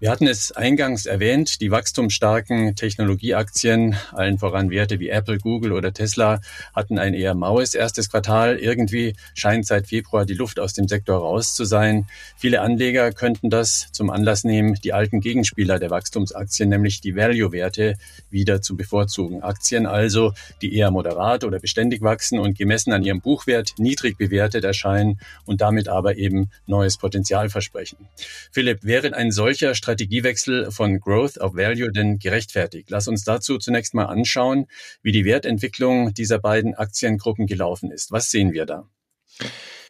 Wir 0.00 0.10
hatten 0.10 0.26
es 0.26 0.52
eingangs 0.52 1.06
erwähnt, 1.06 1.60
die 1.60 1.70
wachstumsstarken 1.70 2.76
Technologieaktien, 2.76 3.96
allen 4.12 4.38
voran 4.38 4.70
Werte 4.70 5.00
wie 5.00 5.08
Apple, 5.08 5.38
Google 5.38 5.72
oder 5.72 5.92
Tesla, 5.92 6.40
hatten 6.74 6.98
ein 6.98 7.14
eher 7.14 7.34
maues 7.34 7.74
erstes 7.74 8.10
Quartal. 8.10 8.58
Irgendwie 8.58 9.14
scheint 9.34 9.66
seit 9.66 9.86
Februar 9.86 10.26
die 10.26 10.34
Luft 10.34 10.60
aus 10.60 10.72
dem 10.72 10.88
Sektor 10.88 11.18
raus 11.18 11.54
zu 11.54 11.64
sein. 11.64 12.06
Viele 12.36 12.60
Anleger 12.60 13.12
könnten 13.12 13.50
das 13.50 13.88
zum 13.92 14.10
Anlass 14.10 14.44
nehmen, 14.44 14.74
die 14.74 14.92
alten 14.92 15.20
Gegenspieler 15.20 15.78
der 15.78 15.90
Wachstumsaktien, 15.90 16.68
nämlich 16.68 17.00
die 17.00 17.16
Value-Werte, 17.16 17.94
wieder 18.30 18.60
zu 18.60 18.76
bevorzugen. 18.76 19.42
Aktien 19.42 19.86
also, 19.86 20.32
die 20.62 20.74
eher 20.74 20.90
moderat 20.90 21.44
oder 21.44 21.58
beständig 21.58 22.02
wachsen 22.02 22.38
und 22.38 22.58
gemessen 22.58 22.92
an 22.92 23.02
ihrem 23.02 23.20
Buchwert 23.20 23.74
niedrig 23.78 24.18
bewertet 24.18 24.64
erscheinen 24.64 25.20
und 25.44 25.60
damit 25.60 25.88
aber 25.88 26.16
eben 26.16 26.50
neues 26.66 26.98
Potenzial 26.98 27.48
versprechen. 27.48 28.08
Philipp, 28.52 28.82
wäre 28.82 29.14
ein 29.14 29.30
solcher 29.30 29.74
Strategiewechsel 29.76 30.70
von 30.72 30.98
Growth 30.98 31.40
auf 31.40 31.54
Value 31.54 31.92
denn 31.92 32.18
gerechtfertigt? 32.18 32.90
Lass 32.90 33.06
uns 33.06 33.24
dazu 33.24 33.58
zunächst 33.58 33.94
mal 33.94 34.06
anschauen, 34.06 34.66
wie 35.02 35.12
die 35.12 35.24
Wertentwicklung 35.24 36.12
dieser 36.14 36.38
beiden 36.38 36.74
Aktiengruppen 36.74 37.46
gelaufen 37.46 37.90
ist. 37.90 38.10
Was 38.10 38.30
sehen 38.30 38.52
wir 38.52 38.66
da? 38.66 38.88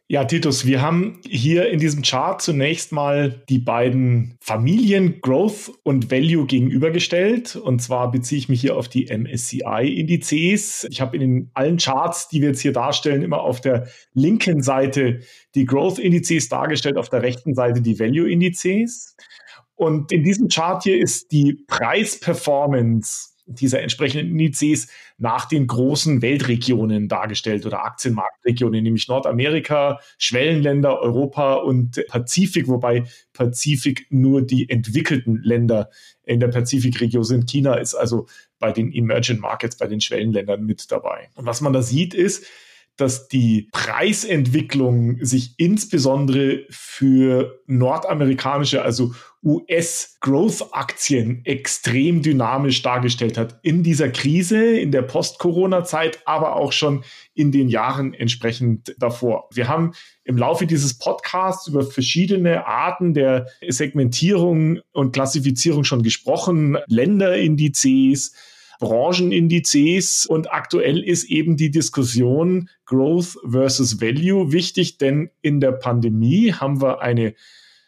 Ja, 0.09 0.25
Titus, 0.25 0.65
wir 0.67 0.83
haben 0.83 1.21
hier 1.27 1.69
in 1.69 1.81
diesem 1.81 2.03
Chart 2.03 2.41
zunächst 2.41 2.93
mal 2.93 3.43
die 3.49 3.59
beiden 3.59 4.37
Familien 4.41 5.21
Growth 5.21 5.73
und 5.83 6.13
Value 6.13 6.47
gegenübergestellt. 6.47 7.57
Und 7.57 7.83
zwar 7.83 8.13
beziehe 8.13 8.39
ich 8.39 8.49
mich 8.49 8.61
hier 8.61 8.77
auf 8.77 8.87
die 8.87 9.07
MSCI-Indizes. 9.07 10.87
Ich 10.91 11.01
habe 11.01 11.17
in 11.17 11.21
den 11.23 11.51
allen 11.55 11.79
Charts, 11.79 12.29
die 12.29 12.41
wir 12.41 12.51
jetzt 12.51 12.61
hier 12.61 12.73
darstellen, 12.73 13.23
immer 13.23 13.41
auf 13.41 13.61
der 13.61 13.89
linken 14.15 14.63
Seite 14.63 15.23
die 15.57 15.65
Growth-Indizes 15.65 16.49
dargestellt, 16.49 16.99
auf 16.99 17.09
der 17.09 17.23
rechten 17.23 17.57
Seite 17.57 17.83
die 17.83 17.99
Value-Indizes. 17.99 19.17
Und 19.77 20.11
in 20.11 20.25
diesem 20.25 20.49
Chart 20.49 20.83
hier 20.83 20.99
ist 20.99 21.31
die 21.33 21.65
Preisperformance 21.67 23.37
dieser 23.47 23.81
entsprechenden 23.81 24.31
Indizes 24.31 24.89
nach 25.19 25.47
den 25.47 25.67
großen 25.67 26.21
Weltregionen 26.21 27.09
dargestellt 27.09 27.65
oder 27.65 27.85
Aktienmarktregionen, 27.85 28.83
nämlich 28.83 29.07
Nordamerika, 29.07 30.01
Schwellenländer, 30.19 31.01
Europa 31.01 31.55
und 31.55 32.05
Pazifik, 32.09 32.67
wobei 32.67 33.05
Pazifik 33.33 34.07
nur 34.11 34.43
die 34.43 34.69
entwickelten 34.69 35.41
Länder 35.43 35.91
in 36.25 36.41
der 36.41 36.49
Pazifikregion 36.49 37.23
sind. 37.23 37.49
China 37.49 37.75
ist 37.75 37.95
also 37.95 38.27
bei 38.59 38.73
den 38.73 38.93
Emerging 38.93 39.39
Markets, 39.39 39.77
bei 39.77 39.87
den 39.87 40.01
Schwellenländern 40.01 40.65
mit 40.65 40.91
dabei. 40.91 41.29
Und 41.37 41.47
was 41.47 41.61
man 41.61 41.73
da 41.73 41.83
sieht, 41.83 42.15
ist, 42.15 42.47
dass 42.97 43.29
die 43.29 43.69
Preisentwicklung 43.73 45.25
sich 45.25 45.55
insbesondere 45.59 46.65
für 46.71 47.61
nordamerikanische, 47.67 48.83
also 48.83 49.15
US-Growth-Aktien 49.43 51.45
extrem 51.45 52.23
dynamisch 52.23 52.83
dargestellt 52.83 53.39
hat 53.39 53.61
in 53.63 53.85
dieser 53.85 54.09
Krise, 54.09 54.77
in 54.77 54.91
der 54.91 55.03
Post-Corona-Zeit, 55.03 56.21
aber 56.25 56.57
auch 56.57 56.73
schon 56.73 57.05
in 57.35 57.53
den 57.53 57.69
Jahren 57.69 58.13
entsprechend 58.13 58.97
davor. 58.99 59.49
Wir 59.53 59.69
haben 59.69 59.93
im 60.25 60.37
Laufe 60.37 60.67
dieses 60.67 60.99
Podcasts 60.99 61.69
über 61.69 61.85
verschiedene 61.85 62.67
Arten 62.67 63.15
der 63.15 63.47
Segmentierung 63.69 64.81
und 64.93 65.13
Klassifizierung 65.13 65.85
schon 65.85 66.03
gesprochen, 66.03 66.79
Länderindizes, 66.89 68.35
Branchenindizes 68.79 70.27
und 70.27 70.53
aktuell 70.53 71.03
ist 71.03 71.25
eben 71.25 71.57
die 71.57 71.71
Diskussion 71.71 72.69
Growth 72.85 73.39
versus 73.49 74.01
Value 74.01 74.53
wichtig, 74.53 74.99
denn 74.99 75.31
in 75.43 75.61
der 75.61 75.73
Pandemie 75.73 76.53
haben 76.53 76.81
wir 76.81 77.01
eine 77.01 77.35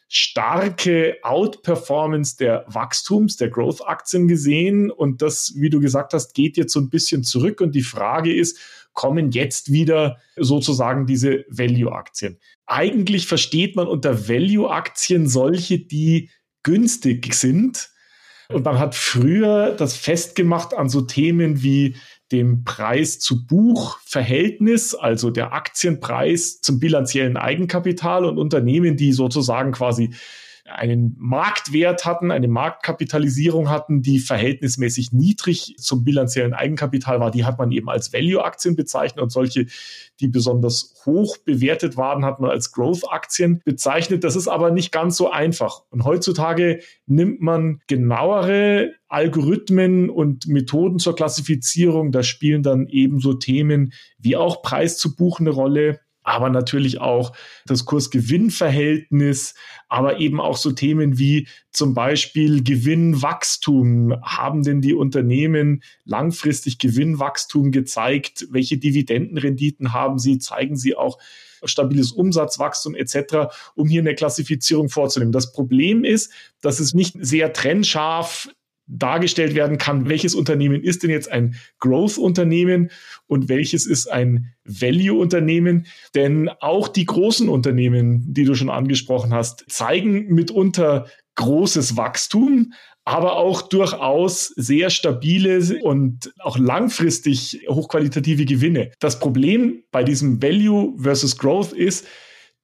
starke 0.09 1.18
Outperformance 1.23 2.37
der 2.38 2.64
Wachstums, 2.66 3.37
der 3.37 3.50
Growth-Aktien 3.50 4.26
gesehen. 4.26 4.90
Und 4.90 5.21
das, 5.21 5.52
wie 5.57 5.71
du 5.71 5.80
gesagt 5.80 6.14
hast, 6.14 6.35
geht 6.35 6.57
jetzt 6.57 6.73
so 6.73 6.80
ein 6.80 6.88
bisschen 6.88 7.25
zurück. 7.25 7.61
Und 7.61 7.75
die 7.75 7.83
Frage 7.83 8.35
ist, 8.35 8.59
kommen 8.95 9.30
jetzt 9.30 9.71
wieder 9.71 10.18
sozusagen 10.37 11.07
diese 11.07 11.45
Value-Aktien? 11.50 12.38
Eigentlich 12.66 13.26
versteht 13.26 13.76
man 13.76 13.87
unter 13.87 14.28
Value-Aktien 14.28 15.28
solche, 15.28 15.78
die 15.78 16.30
günstig 16.62 17.35
sind 17.35 17.90
und 18.50 18.64
man 18.64 18.78
hat 18.78 18.95
früher 18.95 19.75
das 19.76 19.97
festgemacht 19.97 20.75
an 20.75 20.88
so 20.88 21.02
Themen 21.02 21.62
wie 21.62 21.97
dem 22.33 22.64
Preis 22.64 23.19
zu 23.19 23.47
Buch-Verhältnis, 23.47 24.95
also 24.95 25.31
der 25.31 25.52
Aktienpreis 25.52 26.61
zum 26.61 26.78
bilanziellen 26.78 27.37
Eigenkapital 27.37 28.25
und 28.25 28.38
Unternehmen, 28.38 28.97
die 28.97 29.12
sozusagen 29.12 29.73
quasi 29.73 30.14
einen 30.70 31.14
Marktwert 31.18 32.04
hatten, 32.04 32.30
eine 32.30 32.48
Marktkapitalisierung 32.48 33.68
hatten, 33.68 34.02
die 34.02 34.18
verhältnismäßig 34.18 35.12
niedrig 35.12 35.75
zum 35.78 36.04
bilanziellen 36.04 36.54
Eigenkapital 36.54 37.20
war, 37.20 37.30
die 37.30 37.44
hat 37.44 37.58
man 37.58 37.72
eben 37.72 37.88
als 37.88 38.12
Value-Aktien 38.12 38.76
bezeichnet 38.76 39.22
und 39.22 39.30
solche, 39.30 39.66
die 40.20 40.28
besonders 40.28 40.94
hoch 41.06 41.37
bewertet 41.38 41.96
waren, 41.96 42.25
hat 42.25 42.40
man 42.40 42.50
als 42.50 42.72
Growth-Aktien 42.72 43.60
bezeichnet. 43.64 44.25
Das 44.25 44.37
ist 44.37 44.48
aber 44.48 44.70
nicht 44.70 44.92
ganz 44.92 45.16
so 45.16 45.30
einfach. 45.30 45.82
Und 45.90 46.04
heutzutage 46.04 46.80
nimmt 47.06 47.40
man 47.40 47.80
genauere 47.87 48.92
Algorithmen 49.08 50.10
und 50.10 50.46
Methoden 50.46 50.98
zur 50.98 51.16
Klassifizierung. 51.16 52.12
Da 52.12 52.22
spielen 52.22 52.62
dann 52.62 52.87
ebenso 52.88 53.34
Themen 53.34 53.92
wie 54.18 54.37
auch 54.37 54.62
Preis 54.62 54.98
zu 54.98 55.16
buchen 55.16 55.46
eine 55.46 55.54
Rolle 55.54 56.00
aber 56.28 56.50
natürlich 56.50 57.00
auch 57.00 57.32
das 57.66 57.85
Kurs-Gewinn-Verhältnis, 57.87 59.54
aber 59.88 60.18
eben 60.18 60.40
auch 60.40 60.56
so 60.56 60.73
Themen 60.73 61.18
wie 61.18 61.49
zum 61.70 61.94
Beispiel 61.94 62.62
Gewinnwachstum. 62.62 64.14
Haben 64.23 64.62
denn 64.62 64.82
die 64.82 64.94
Unternehmen 64.94 65.82
langfristig 66.04 66.78
Gewinnwachstum 66.78 67.73
gezeigt? 67.73 68.47
Welche 68.50 68.76
Dividendenrenditen 68.76 69.92
haben 69.92 70.18
sie? 70.18 70.38
Zeigen 70.38 70.76
sie 70.76 70.94
auch 70.94 71.18
stabiles 71.64 72.12
Umsatzwachstum 72.12 72.94
etc., 72.94 73.50
um 73.75 73.88
hier 73.88 74.02
eine 74.02 74.14
Klassifizierung 74.14 74.90
vorzunehmen. 74.90 75.32
Das 75.32 75.52
Problem 75.52 76.04
ist, 76.04 76.32
dass 76.61 76.78
es 76.78 76.94
nicht 76.94 77.16
sehr 77.20 77.52
trennscharf 77.52 78.49
dargestellt 78.88 79.54
werden 79.54 79.78
kann, 79.78 80.09
welches 80.09 80.35
Unternehmen 80.35 80.83
ist 80.83 81.02
denn 81.02 81.11
jetzt 81.11 81.30
ein 81.30 81.57
Growth-Unternehmen 81.78 82.90
und 83.26 83.49
welches 83.49 83.87
ist 83.87 84.07
ein 84.09 84.54
Value-Unternehmen. 84.64 85.87
Denn 86.14 86.49
auch 86.61 86.88
die 86.88 87.04
großen 87.04 87.49
Unternehmen, 87.49 88.25
die 88.33 88.45
du 88.45 88.54
schon 88.54 88.71
angesprochen 88.71 89.33
hast, 89.35 89.64
zeigen 89.68 90.26
mitunter 90.35 91.07
großes 91.37 91.97
Wachstum, 91.97 92.73
aber 93.04 93.37
auch 93.37 93.62
durchaus 93.62 94.49
sehr 94.49 94.90
stabile 94.90 95.80
und 95.83 96.33
auch 96.40 96.59
langfristig 96.59 97.64
hochqualitative 97.68 98.45
Gewinne. 98.45 98.90
Das 98.99 99.18
Problem 99.18 99.83
bei 99.90 100.04
diesem 100.04 100.42
Value 100.42 100.95
versus 100.99 101.39
Growth 101.39 101.73
ist, 101.73 102.06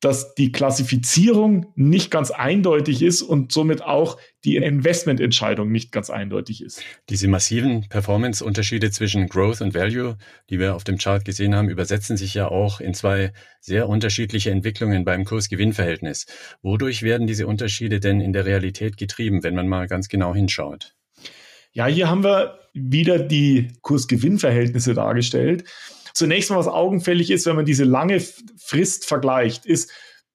dass 0.04 0.34
die 0.34 0.52
Klassifizierung 0.52 1.72
nicht 1.76 2.10
ganz 2.10 2.30
eindeutig 2.30 3.02
ist 3.02 3.22
und 3.22 3.52
somit 3.52 3.82
auch 3.82 4.18
die 4.44 4.56
Investmententscheidung 4.56 5.72
nicht 5.72 5.92
ganz 5.92 6.10
eindeutig 6.10 6.62
ist. 6.62 6.82
Diese 7.08 7.26
massiven 7.26 7.88
Performance-Unterschiede 7.88 8.90
zwischen 8.90 9.28
Growth 9.28 9.62
und 9.62 9.72
Value, 9.72 10.18
die 10.50 10.58
wir 10.58 10.74
auf 10.74 10.84
dem 10.84 10.98
Chart 10.98 11.24
gesehen 11.24 11.54
haben, 11.54 11.70
übersetzen 11.70 12.18
sich 12.18 12.34
ja 12.34 12.48
auch 12.48 12.80
in 12.80 12.92
zwei 12.92 13.32
sehr 13.60 13.88
unterschiedliche 13.88 14.50
Entwicklungen 14.50 15.06
beim 15.06 15.24
Kurs-Gewinn-Verhältnis. 15.24 16.26
Wodurch 16.60 17.02
werden 17.02 17.26
diese 17.26 17.46
Unterschiede 17.46 17.98
denn 17.98 18.20
in 18.20 18.34
der 18.34 18.44
Realität 18.44 18.98
getrieben, 18.98 19.42
wenn 19.42 19.54
man 19.54 19.68
mal 19.68 19.86
ganz 19.86 20.08
genau 20.08 20.34
hinschaut? 20.34 20.94
Ja, 21.72 21.86
hier 21.86 22.10
haben 22.10 22.22
wir 22.22 22.58
wieder 22.74 23.18
die 23.18 23.72
Kurs-Gewinn-Verhältnisse 23.80 24.92
dargestellt. 24.92 25.64
Zunächst 26.14 26.50
mal, 26.50 26.56
was 26.56 26.68
augenfällig 26.68 27.30
ist, 27.30 27.44
wenn 27.46 27.56
man 27.56 27.64
diese 27.64 27.84
lange 27.84 28.20
Frist 28.56 29.04
vergleicht, 29.04 29.66
ist, 29.66 29.90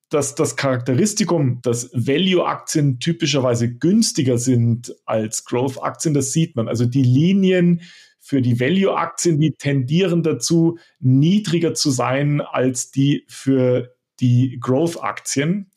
dass 0.10 0.36
das 0.36 0.56
Charakteristikum, 0.56 1.62
dass 1.62 1.90
Value-Aktien 1.94 3.00
typischerweise 3.00 3.72
günstiger 3.72 4.38
sind 4.38 4.94
als 5.06 5.46
Growth-Aktien, 5.46 6.14
das 6.14 6.32
sieht 6.34 6.56
man. 6.56 6.68
Also 6.68 6.86
die 6.86 7.04
Linien 7.04 7.82
für 8.20 8.42
die 8.42 8.60
Value-Aktien, 8.60 9.40
die 9.40 9.52
tendieren 9.52 10.24
dazu, 10.24 10.78
niedriger 11.00 11.74
zu 11.74 11.92
sein 11.92 12.42
als 12.42 12.92
die 12.92 13.24
für 13.28 13.96
die 14.20 14.58
Growth-Aktien. 14.60 15.72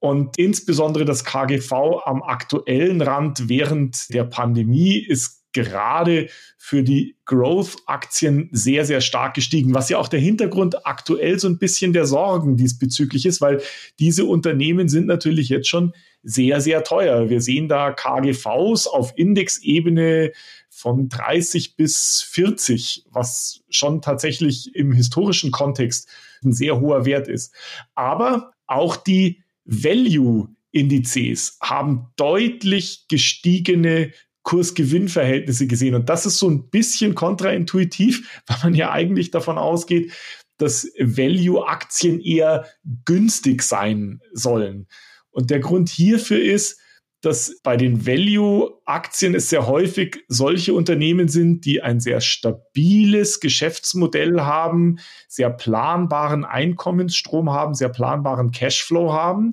Und 0.00 0.38
insbesondere 0.38 1.04
das 1.04 1.24
KGV 1.24 1.72
am 2.04 2.22
aktuellen 2.22 3.02
Rand 3.02 3.48
während 3.48 4.12
der 4.12 4.24
Pandemie 4.24 4.96
ist 4.96 5.37
gerade 5.52 6.28
für 6.56 6.82
die 6.82 7.16
Growth-Aktien 7.24 8.48
sehr, 8.52 8.84
sehr 8.84 9.00
stark 9.00 9.34
gestiegen, 9.34 9.74
was 9.74 9.88
ja 9.88 9.98
auch 9.98 10.08
der 10.08 10.20
Hintergrund 10.20 10.86
aktuell 10.86 11.38
so 11.38 11.48
ein 11.48 11.58
bisschen 11.58 11.92
der 11.92 12.06
Sorgen 12.06 12.56
diesbezüglich 12.56 13.26
ist, 13.26 13.40
weil 13.40 13.62
diese 13.98 14.24
Unternehmen 14.24 14.88
sind 14.88 15.06
natürlich 15.06 15.48
jetzt 15.48 15.68
schon 15.68 15.92
sehr, 16.22 16.60
sehr 16.60 16.84
teuer. 16.84 17.30
Wir 17.30 17.40
sehen 17.40 17.68
da 17.68 17.92
KGVs 17.92 18.86
auf 18.86 19.12
Indexebene 19.16 20.32
von 20.68 21.08
30 21.08 21.76
bis 21.76 22.22
40, 22.22 23.06
was 23.10 23.62
schon 23.70 24.02
tatsächlich 24.02 24.74
im 24.74 24.92
historischen 24.92 25.50
Kontext 25.50 26.08
ein 26.44 26.52
sehr 26.52 26.80
hoher 26.80 27.04
Wert 27.04 27.28
ist. 27.28 27.54
Aber 27.94 28.52
auch 28.66 28.96
die 28.96 29.42
Value-Indizes 29.64 31.58
haben 31.60 32.10
deutlich 32.16 33.06
gestiegene 33.08 34.12
Kurs-Gewinn-Verhältnisse 34.48 35.66
gesehen. 35.66 35.94
Und 35.94 36.08
das 36.08 36.24
ist 36.24 36.38
so 36.38 36.48
ein 36.48 36.70
bisschen 36.70 37.14
kontraintuitiv, 37.14 38.42
weil 38.46 38.56
man 38.62 38.74
ja 38.74 38.90
eigentlich 38.90 39.30
davon 39.30 39.58
ausgeht, 39.58 40.12
dass 40.56 40.90
Value-Aktien 40.98 42.18
eher 42.20 42.66
günstig 43.04 43.62
sein 43.62 44.20
sollen. 44.32 44.88
Und 45.30 45.50
der 45.50 45.60
Grund 45.60 45.90
hierfür 45.90 46.42
ist, 46.42 46.80
dass 47.20 47.60
bei 47.62 47.76
den 47.76 48.06
Value-Aktien 48.06 49.34
es 49.34 49.50
sehr 49.50 49.66
häufig 49.66 50.24
solche 50.28 50.72
Unternehmen 50.72 51.28
sind, 51.28 51.66
die 51.66 51.82
ein 51.82 52.00
sehr 52.00 52.22
stabiles 52.22 53.40
Geschäftsmodell 53.40 54.40
haben, 54.40 54.98
sehr 55.28 55.50
planbaren 55.50 56.46
Einkommensstrom 56.46 57.50
haben, 57.50 57.74
sehr 57.74 57.90
planbaren 57.90 58.50
Cashflow 58.50 59.12
haben 59.12 59.50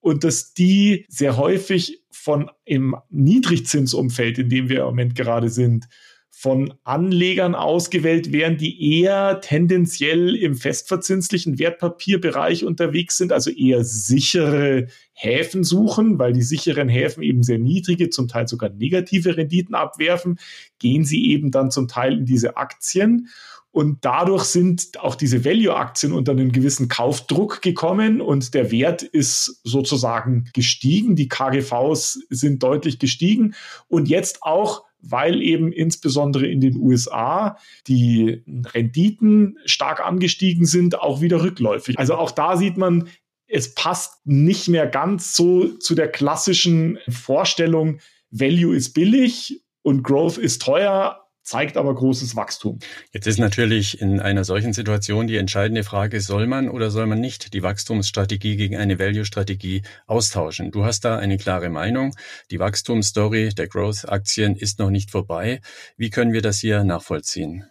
und 0.00 0.24
dass 0.24 0.54
die 0.54 1.06
sehr 1.08 1.36
häufig 1.36 2.03
von 2.24 2.50
im 2.64 2.96
Niedrigzinsumfeld, 3.10 4.38
in 4.38 4.48
dem 4.48 4.70
wir 4.70 4.78
im 4.78 4.84
Moment 4.86 5.14
gerade 5.14 5.50
sind, 5.50 5.88
von 6.30 6.72
Anlegern 6.82 7.54
ausgewählt 7.54 8.32
werden, 8.32 8.56
die 8.56 8.98
eher 8.98 9.42
tendenziell 9.42 10.34
im 10.34 10.54
festverzinslichen 10.54 11.58
Wertpapierbereich 11.58 12.64
unterwegs 12.64 13.18
sind, 13.18 13.30
also 13.30 13.50
eher 13.50 13.84
sichere 13.84 14.86
Häfen 15.12 15.64
suchen, 15.64 16.18
weil 16.18 16.32
die 16.32 16.42
sicheren 16.42 16.88
Häfen 16.88 17.22
eben 17.22 17.42
sehr 17.42 17.58
niedrige, 17.58 18.08
zum 18.08 18.26
Teil 18.26 18.48
sogar 18.48 18.70
negative 18.70 19.36
Renditen 19.36 19.74
abwerfen, 19.74 20.38
gehen 20.78 21.04
sie 21.04 21.30
eben 21.30 21.50
dann 21.50 21.70
zum 21.70 21.88
Teil 21.88 22.14
in 22.14 22.24
diese 22.24 22.56
Aktien. 22.56 23.28
Und 23.74 24.04
dadurch 24.04 24.44
sind 24.44 25.00
auch 25.00 25.16
diese 25.16 25.44
Value-Aktien 25.44 26.12
unter 26.12 26.30
einen 26.30 26.52
gewissen 26.52 26.86
Kaufdruck 26.86 27.60
gekommen 27.60 28.20
und 28.20 28.54
der 28.54 28.70
Wert 28.70 29.02
ist 29.02 29.60
sozusagen 29.64 30.48
gestiegen. 30.54 31.16
Die 31.16 31.26
KGVs 31.26 32.24
sind 32.30 32.62
deutlich 32.62 33.00
gestiegen 33.00 33.56
und 33.88 34.08
jetzt 34.08 34.44
auch 34.44 34.84
weil 35.06 35.42
eben 35.42 35.72
insbesondere 35.72 36.46
in 36.46 36.60
den 36.60 36.76
USA 36.76 37.58
die 37.88 38.42
Renditen 38.46 39.58
stark 39.66 40.00
angestiegen 40.06 40.66
sind, 40.66 40.98
auch 41.00 41.20
wieder 41.20 41.42
rückläufig. 41.42 41.98
Also 41.98 42.14
auch 42.14 42.30
da 42.30 42.56
sieht 42.56 42.78
man, 42.78 43.08
es 43.48 43.74
passt 43.74 44.24
nicht 44.24 44.68
mehr 44.68 44.86
ganz 44.86 45.34
so 45.34 45.66
zu 45.78 45.96
der 45.96 46.08
klassischen 46.08 46.98
Vorstellung, 47.08 47.98
Value 48.30 48.74
ist 48.74 48.94
billig 48.94 49.60
und 49.82 50.04
Growth 50.04 50.38
ist 50.38 50.62
teuer 50.62 51.23
zeigt 51.44 51.76
aber 51.76 51.94
großes 51.94 52.34
Wachstum. 52.34 52.78
Jetzt 53.12 53.26
ist 53.26 53.38
natürlich 53.38 54.00
in 54.00 54.18
einer 54.18 54.44
solchen 54.44 54.72
Situation 54.72 55.26
die 55.26 55.36
entscheidende 55.36 55.84
Frage, 55.84 56.20
soll 56.20 56.46
man 56.46 56.68
oder 56.68 56.90
soll 56.90 57.06
man 57.06 57.20
nicht 57.20 57.52
die 57.54 57.62
Wachstumsstrategie 57.62 58.56
gegen 58.56 58.76
eine 58.76 58.98
Value-Strategie 58.98 59.82
austauschen? 60.06 60.70
Du 60.70 60.84
hast 60.84 61.04
da 61.04 61.18
eine 61.18 61.36
klare 61.36 61.68
Meinung. 61.68 62.16
Die 62.50 62.58
Wachstumsstory 62.58 63.50
der 63.50 63.68
Growth-Aktien 63.68 64.56
ist 64.56 64.78
noch 64.78 64.90
nicht 64.90 65.10
vorbei. 65.10 65.60
Wie 65.96 66.10
können 66.10 66.32
wir 66.32 66.42
das 66.42 66.58
hier 66.58 66.82
nachvollziehen? 66.82 67.64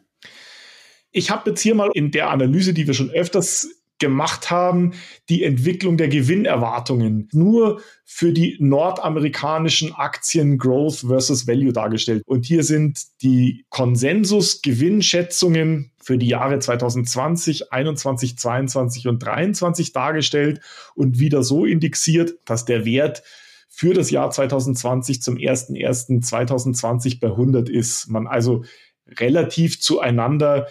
Ich 1.12 1.30
habe 1.30 1.52
jetzt 1.52 1.62
hier 1.62 1.76
mal 1.76 1.90
in 1.94 2.12
der 2.12 2.30
Analyse, 2.30 2.74
die 2.74 2.88
wir 2.88 2.94
schon 2.94 3.12
öfters 3.12 3.68
gemacht 4.04 4.52
haben, 4.52 4.92
die 5.30 5.46
Entwicklung 5.46 5.96
der 5.96 6.10
Gewinnerwartungen 6.10 7.30
nur 7.32 7.80
für 8.04 8.34
die 8.34 8.58
nordamerikanischen 8.60 9.94
Aktien 9.94 10.58
Growth 10.58 11.06
versus 11.08 11.48
Value 11.48 11.72
dargestellt. 11.72 12.22
Und 12.26 12.46
hier 12.46 12.66
sind 12.66 13.00
die 13.22 13.66
Konsensus-Gewinnschätzungen 13.70 15.94
für 16.02 16.18
die 16.18 16.28
Jahre 16.28 16.60
2020, 16.60 17.72
21, 17.72 18.38
22 18.38 19.08
und 19.08 19.20
23 19.20 19.94
dargestellt 19.94 20.60
und 20.96 21.20
wieder 21.20 21.44
so 21.44 21.66
indexiert, 21.66 22.34
dass 22.44 22.66
der 22.66 22.84
Wert 22.84 23.24
für 23.70 23.94
das 23.94 24.12
Jahr 24.12 24.32
2020 24.32 25.22
zum 25.22 25.38
01.01.2020 25.38 27.22
bei 27.22 27.30
100 27.30 27.70
ist. 27.70 28.10
Man 28.10 28.28
also 28.28 28.66
relativ 29.08 29.80
zueinander 29.80 30.68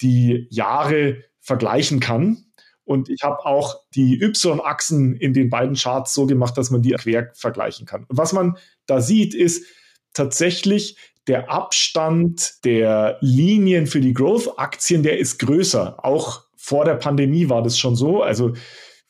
die 0.00 0.48
Jahre 0.50 1.22
vergleichen 1.42 2.00
kann. 2.00 2.44
Und 2.84 3.08
ich 3.08 3.22
habe 3.22 3.44
auch 3.44 3.80
die 3.94 4.20
Y-Achsen 4.20 5.14
in 5.14 5.32
den 5.32 5.50
beiden 5.50 5.76
Charts 5.76 6.14
so 6.14 6.26
gemacht, 6.26 6.58
dass 6.58 6.70
man 6.70 6.82
die 6.82 6.92
quer 6.92 7.30
vergleichen 7.34 7.86
kann. 7.86 8.04
Und 8.08 8.18
was 8.18 8.32
man 8.32 8.56
da 8.86 9.00
sieht, 9.00 9.34
ist 9.34 9.64
tatsächlich 10.12 10.96
der 11.26 11.50
Abstand 11.50 12.64
der 12.64 13.18
Linien 13.20 13.86
für 13.86 14.00
die 14.00 14.12
Growth-Aktien, 14.12 15.02
der 15.02 15.18
ist 15.18 15.38
größer. 15.38 16.04
Auch 16.04 16.42
vor 16.56 16.84
der 16.84 16.94
Pandemie 16.94 17.48
war 17.48 17.62
das 17.62 17.78
schon 17.78 17.94
so. 17.94 18.22
Also 18.22 18.54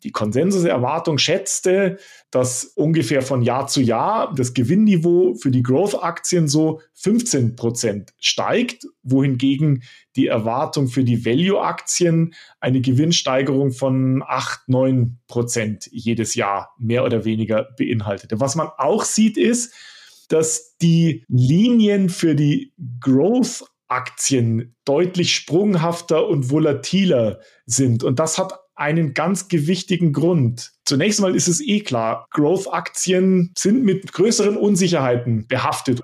die 0.04 0.10
Konsensuserwartung 0.10 1.18
schätzte, 1.18 1.98
dass 2.30 2.64
ungefähr 2.64 3.22
von 3.22 3.42
Jahr 3.42 3.68
zu 3.68 3.80
Jahr 3.80 4.34
das 4.34 4.54
Gewinnniveau 4.54 5.34
für 5.34 5.50
die 5.50 5.62
Growth-Aktien 5.62 6.48
so 6.48 6.80
15 6.94 7.56
Prozent 7.56 8.12
steigt, 8.18 8.86
wohingegen 9.02 9.82
die 10.16 10.26
Erwartung 10.26 10.88
für 10.88 11.04
die 11.04 11.24
Value-Aktien 11.24 12.34
eine 12.60 12.80
Gewinnsteigerung 12.80 13.70
von 13.70 14.22
8, 14.26 14.68
9 14.68 15.18
Prozent 15.28 15.88
jedes 15.92 16.34
Jahr 16.34 16.74
mehr 16.78 17.04
oder 17.04 17.24
weniger 17.24 17.68
beinhaltete. 17.78 18.40
Was 18.40 18.56
man 18.56 18.68
auch 18.78 19.04
sieht, 19.04 19.36
ist, 19.36 19.72
dass 20.28 20.76
die 20.78 21.24
Linien 21.28 22.08
für 22.08 22.34
die 22.34 22.72
Growth 23.00 23.64
Aktien 23.92 24.74
deutlich 24.86 25.34
sprunghafter 25.34 26.26
und 26.26 26.50
volatiler 26.50 27.40
sind. 27.66 28.02
Und 28.02 28.18
das 28.18 28.38
hat 28.38 28.61
einen 28.82 29.14
ganz 29.14 29.46
gewichtigen 29.46 30.12
Grund. 30.12 30.72
Zunächst 30.84 31.20
mal 31.20 31.36
ist 31.36 31.46
es 31.46 31.60
eh 31.60 31.80
klar, 31.80 32.26
Growth-Aktien 32.32 33.52
sind 33.56 33.84
mit 33.84 34.12
größeren 34.12 34.56
Unsicherheiten 34.56 35.46
behaftet. 35.46 36.00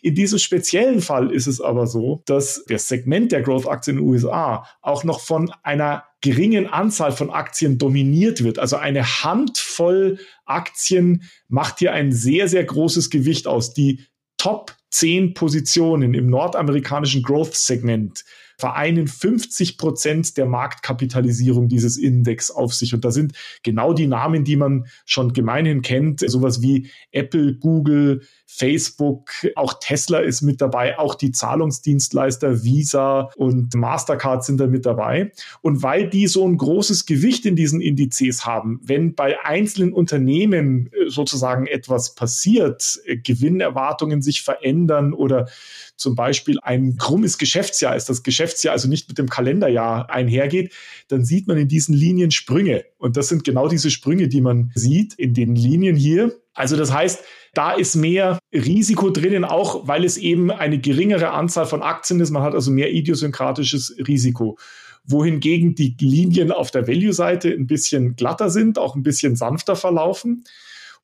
In 0.00 0.14
diesem 0.14 0.38
speziellen 0.38 1.02
Fall 1.02 1.30
ist 1.30 1.46
es 1.46 1.60
aber 1.60 1.86
so, 1.86 2.22
dass 2.24 2.64
das 2.68 2.88
Segment 2.88 3.32
der 3.32 3.42
Growth-Aktien 3.42 3.98
in 3.98 4.04
den 4.04 4.10
USA 4.10 4.66
auch 4.80 5.04
noch 5.04 5.20
von 5.20 5.52
einer 5.62 6.04
geringen 6.22 6.66
Anzahl 6.66 7.12
von 7.12 7.28
Aktien 7.28 7.76
dominiert 7.76 8.42
wird. 8.42 8.58
Also 8.58 8.76
eine 8.76 9.04
Handvoll 9.22 10.18
Aktien 10.46 11.24
macht 11.48 11.80
hier 11.80 11.92
ein 11.92 12.12
sehr, 12.12 12.48
sehr 12.48 12.64
großes 12.64 13.10
Gewicht 13.10 13.46
aus. 13.46 13.74
Die 13.74 14.06
Top 14.38 14.74
10 14.90 15.34
Positionen 15.34 16.14
im 16.14 16.30
nordamerikanischen 16.30 17.22
Growth-Segment 17.22 18.24
vereinen 18.62 19.08
50 19.08 19.76
Prozent 19.76 20.36
der 20.36 20.46
Marktkapitalisierung 20.46 21.66
dieses 21.66 21.96
Index 21.96 22.52
auf 22.52 22.72
sich. 22.72 22.94
Und 22.94 23.04
da 23.04 23.10
sind 23.10 23.32
genau 23.64 23.92
die 23.92 24.06
Namen, 24.06 24.44
die 24.44 24.54
man 24.54 24.86
schon 25.04 25.32
gemeinhin 25.32 25.82
kennt, 25.82 26.20
sowas 26.20 26.62
wie 26.62 26.88
Apple, 27.10 27.56
Google, 27.56 28.22
Facebook, 28.54 29.30
auch 29.56 29.74
Tesla 29.80 30.18
ist 30.18 30.42
mit 30.42 30.60
dabei, 30.60 30.98
auch 30.98 31.14
die 31.14 31.32
Zahlungsdienstleister 31.32 32.62
Visa 32.62 33.30
und 33.36 33.74
Mastercard 33.74 34.44
sind 34.44 34.60
da 34.60 34.66
mit 34.66 34.84
dabei. 34.84 35.32
Und 35.62 35.82
weil 35.82 36.10
die 36.10 36.26
so 36.26 36.46
ein 36.46 36.58
großes 36.58 37.06
Gewicht 37.06 37.46
in 37.46 37.56
diesen 37.56 37.80
Indizes 37.80 38.44
haben, 38.44 38.78
wenn 38.84 39.14
bei 39.14 39.42
einzelnen 39.42 39.94
Unternehmen 39.94 40.90
äh, 40.92 41.08
sozusagen 41.08 41.66
etwas 41.66 42.14
passiert, 42.14 43.00
äh, 43.06 43.16
Gewinnerwartungen 43.16 44.20
sich 44.20 44.42
verändern 44.42 45.14
oder 45.14 45.48
zum 45.96 46.14
Beispiel 46.14 46.58
ein 46.60 46.98
krummes 46.98 47.38
Geschäftsjahr 47.38 47.96
ist, 47.96 48.10
das 48.10 48.22
Geschäftsjahr 48.22 48.74
also 48.74 48.86
nicht 48.86 49.08
mit 49.08 49.16
dem 49.16 49.30
Kalenderjahr 49.30 50.10
einhergeht, 50.10 50.74
dann 51.08 51.24
sieht 51.24 51.46
man 51.46 51.56
in 51.56 51.68
diesen 51.68 51.94
Linien 51.94 52.32
Sprünge. 52.32 52.84
Und 52.98 53.16
das 53.16 53.28
sind 53.28 53.44
genau 53.44 53.68
diese 53.68 53.90
Sprünge, 53.90 54.28
die 54.28 54.42
man 54.42 54.72
sieht 54.74 55.14
in 55.14 55.32
den 55.32 55.54
Linien 55.54 55.96
hier. 55.96 56.32
Also 56.54 56.76
das 56.76 56.92
heißt, 56.92 57.24
da 57.54 57.72
ist 57.72 57.96
mehr 57.96 58.38
Risiko 58.52 59.10
drinnen, 59.10 59.44
auch 59.44 59.86
weil 59.86 60.04
es 60.04 60.16
eben 60.16 60.50
eine 60.50 60.78
geringere 60.78 61.30
Anzahl 61.30 61.66
von 61.66 61.82
Aktien 61.82 62.20
ist. 62.20 62.30
Man 62.30 62.42
hat 62.42 62.54
also 62.54 62.70
mehr 62.70 62.92
idiosynkratisches 62.92 63.96
Risiko. 64.06 64.58
Wohingegen 65.04 65.74
die 65.74 65.96
Linien 66.00 66.52
auf 66.52 66.70
der 66.70 66.86
Value-Seite 66.86 67.48
ein 67.50 67.66
bisschen 67.66 68.16
glatter 68.16 68.50
sind, 68.50 68.78
auch 68.78 68.94
ein 68.94 69.02
bisschen 69.02 69.36
sanfter 69.36 69.76
verlaufen. 69.76 70.44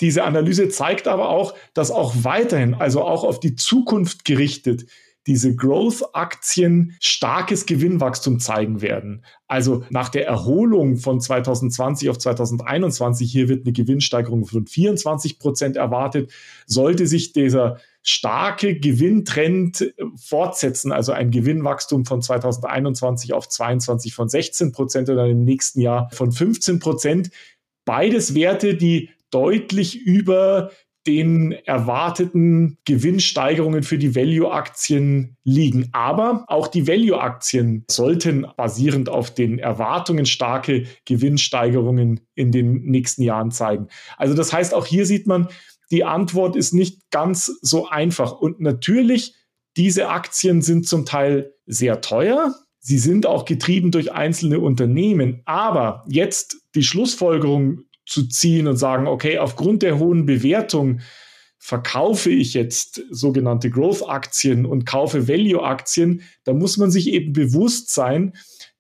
Diese 0.00 0.22
Analyse 0.24 0.68
zeigt 0.68 1.08
aber 1.08 1.28
auch, 1.30 1.54
dass 1.74 1.90
auch 1.90 2.14
weiterhin, 2.22 2.74
also 2.74 3.02
auch 3.02 3.24
auf 3.24 3.40
die 3.40 3.56
Zukunft 3.56 4.24
gerichtet, 4.24 4.86
diese 5.28 5.54
Growth-Aktien 5.54 6.96
starkes 7.00 7.66
Gewinnwachstum 7.66 8.40
zeigen 8.40 8.80
werden. 8.80 9.24
Also 9.46 9.84
nach 9.90 10.08
der 10.08 10.26
Erholung 10.26 10.96
von 10.96 11.20
2020 11.20 12.08
auf 12.08 12.18
2021, 12.18 13.30
hier 13.30 13.48
wird 13.48 13.66
eine 13.66 13.72
Gewinnsteigerung 13.72 14.46
von 14.46 14.66
24 14.66 15.38
Prozent 15.38 15.76
erwartet, 15.76 16.32
sollte 16.66 17.06
sich 17.06 17.32
dieser 17.32 17.78
starke 18.02 18.80
Gewinntrend 18.80 19.92
fortsetzen, 20.16 20.92
also 20.92 21.12
ein 21.12 21.30
Gewinnwachstum 21.30 22.06
von 22.06 22.22
2021 22.22 23.34
auf 23.34 23.48
22 23.48 24.14
von 24.14 24.30
16 24.30 24.72
Prozent 24.72 25.10
oder 25.10 25.26
im 25.26 25.44
nächsten 25.44 25.82
Jahr 25.82 26.08
von 26.12 26.32
15 26.32 26.78
Prozent. 26.78 27.30
Beides 27.84 28.34
Werte, 28.34 28.76
die 28.76 29.10
deutlich 29.30 30.00
über 30.00 30.70
den 31.08 31.52
erwarteten 31.52 32.76
Gewinnsteigerungen 32.84 33.82
für 33.82 33.96
die 33.96 34.14
Value-Aktien 34.14 35.38
liegen. 35.42 35.88
Aber 35.92 36.44
auch 36.48 36.68
die 36.68 36.86
Value-Aktien 36.86 37.86
sollten 37.90 38.46
basierend 38.58 39.08
auf 39.08 39.32
den 39.32 39.58
Erwartungen 39.58 40.26
starke 40.26 40.84
Gewinnsteigerungen 41.06 42.20
in 42.34 42.52
den 42.52 42.82
nächsten 42.82 43.22
Jahren 43.22 43.50
zeigen. 43.50 43.88
Also 44.18 44.34
das 44.34 44.52
heißt, 44.52 44.74
auch 44.74 44.84
hier 44.84 45.06
sieht 45.06 45.26
man, 45.26 45.48
die 45.90 46.04
Antwort 46.04 46.56
ist 46.56 46.74
nicht 46.74 47.10
ganz 47.10 47.46
so 47.62 47.88
einfach. 47.88 48.32
Und 48.32 48.60
natürlich, 48.60 49.34
diese 49.78 50.10
Aktien 50.10 50.60
sind 50.60 50.86
zum 50.86 51.06
Teil 51.06 51.54
sehr 51.64 52.02
teuer. 52.02 52.54
Sie 52.80 52.98
sind 52.98 53.24
auch 53.24 53.46
getrieben 53.46 53.92
durch 53.92 54.12
einzelne 54.12 54.60
Unternehmen. 54.60 55.40
Aber 55.46 56.04
jetzt 56.06 56.58
die 56.74 56.82
Schlussfolgerung 56.82 57.84
zu 58.08 58.26
ziehen 58.26 58.66
und 58.66 58.76
sagen, 58.76 59.06
okay, 59.06 59.38
aufgrund 59.38 59.82
der 59.82 59.98
hohen 59.98 60.26
Bewertung 60.26 61.00
verkaufe 61.58 62.30
ich 62.30 62.54
jetzt 62.54 63.02
sogenannte 63.10 63.70
Growth-Aktien 63.70 64.64
und 64.64 64.86
kaufe 64.86 65.28
Value-Aktien, 65.28 66.22
da 66.44 66.52
muss 66.52 66.76
man 66.78 66.90
sich 66.90 67.08
eben 67.08 67.32
bewusst 67.32 67.92
sein, 67.92 68.32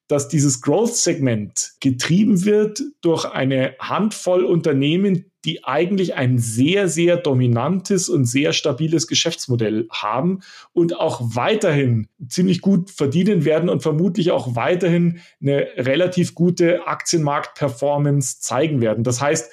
dass 0.06 0.28
dieses 0.28 0.62
Growth-Segment 0.62 1.72
getrieben 1.80 2.44
wird 2.44 2.80
durch 3.02 3.26
eine 3.26 3.74
Handvoll 3.78 4.44
Unternehmen, 4.44 5.27
die 5.44 5.64
eigentlich 5.64 6.14
ein 6.14 6.38
sehr, 6.38 6.88
sehr 6.88 7.16
dominantes 7.16 8.08
und 8.08 8.24
sehr 8.24 8.52
stabiles 8.52 9.06
Geschäftsmodell 9.06 9.86
haben 9.90 10.40
und 10.72 10.96
auch 10.98 11.20
weiterhin 11.22 12.08
ziemlich 12.28 12.60
gut 12.60 12.90
verdienen 12.90 13.44
werden 13.44 13.68
und 13.68 13.82
vermutlich 13.82 14.30
auch 14.32 14.56
weiterhin 14.56 15.20
eine 15.40 15.66
relativ 15.76 16.34
gute 16.34 16.86
Aktienmarkt-Performance 16.86 18.40
zeigen 18.40 18.80
werden. 18.80 19.04
Das 19.04 19.20
heißt, 19.20 19.50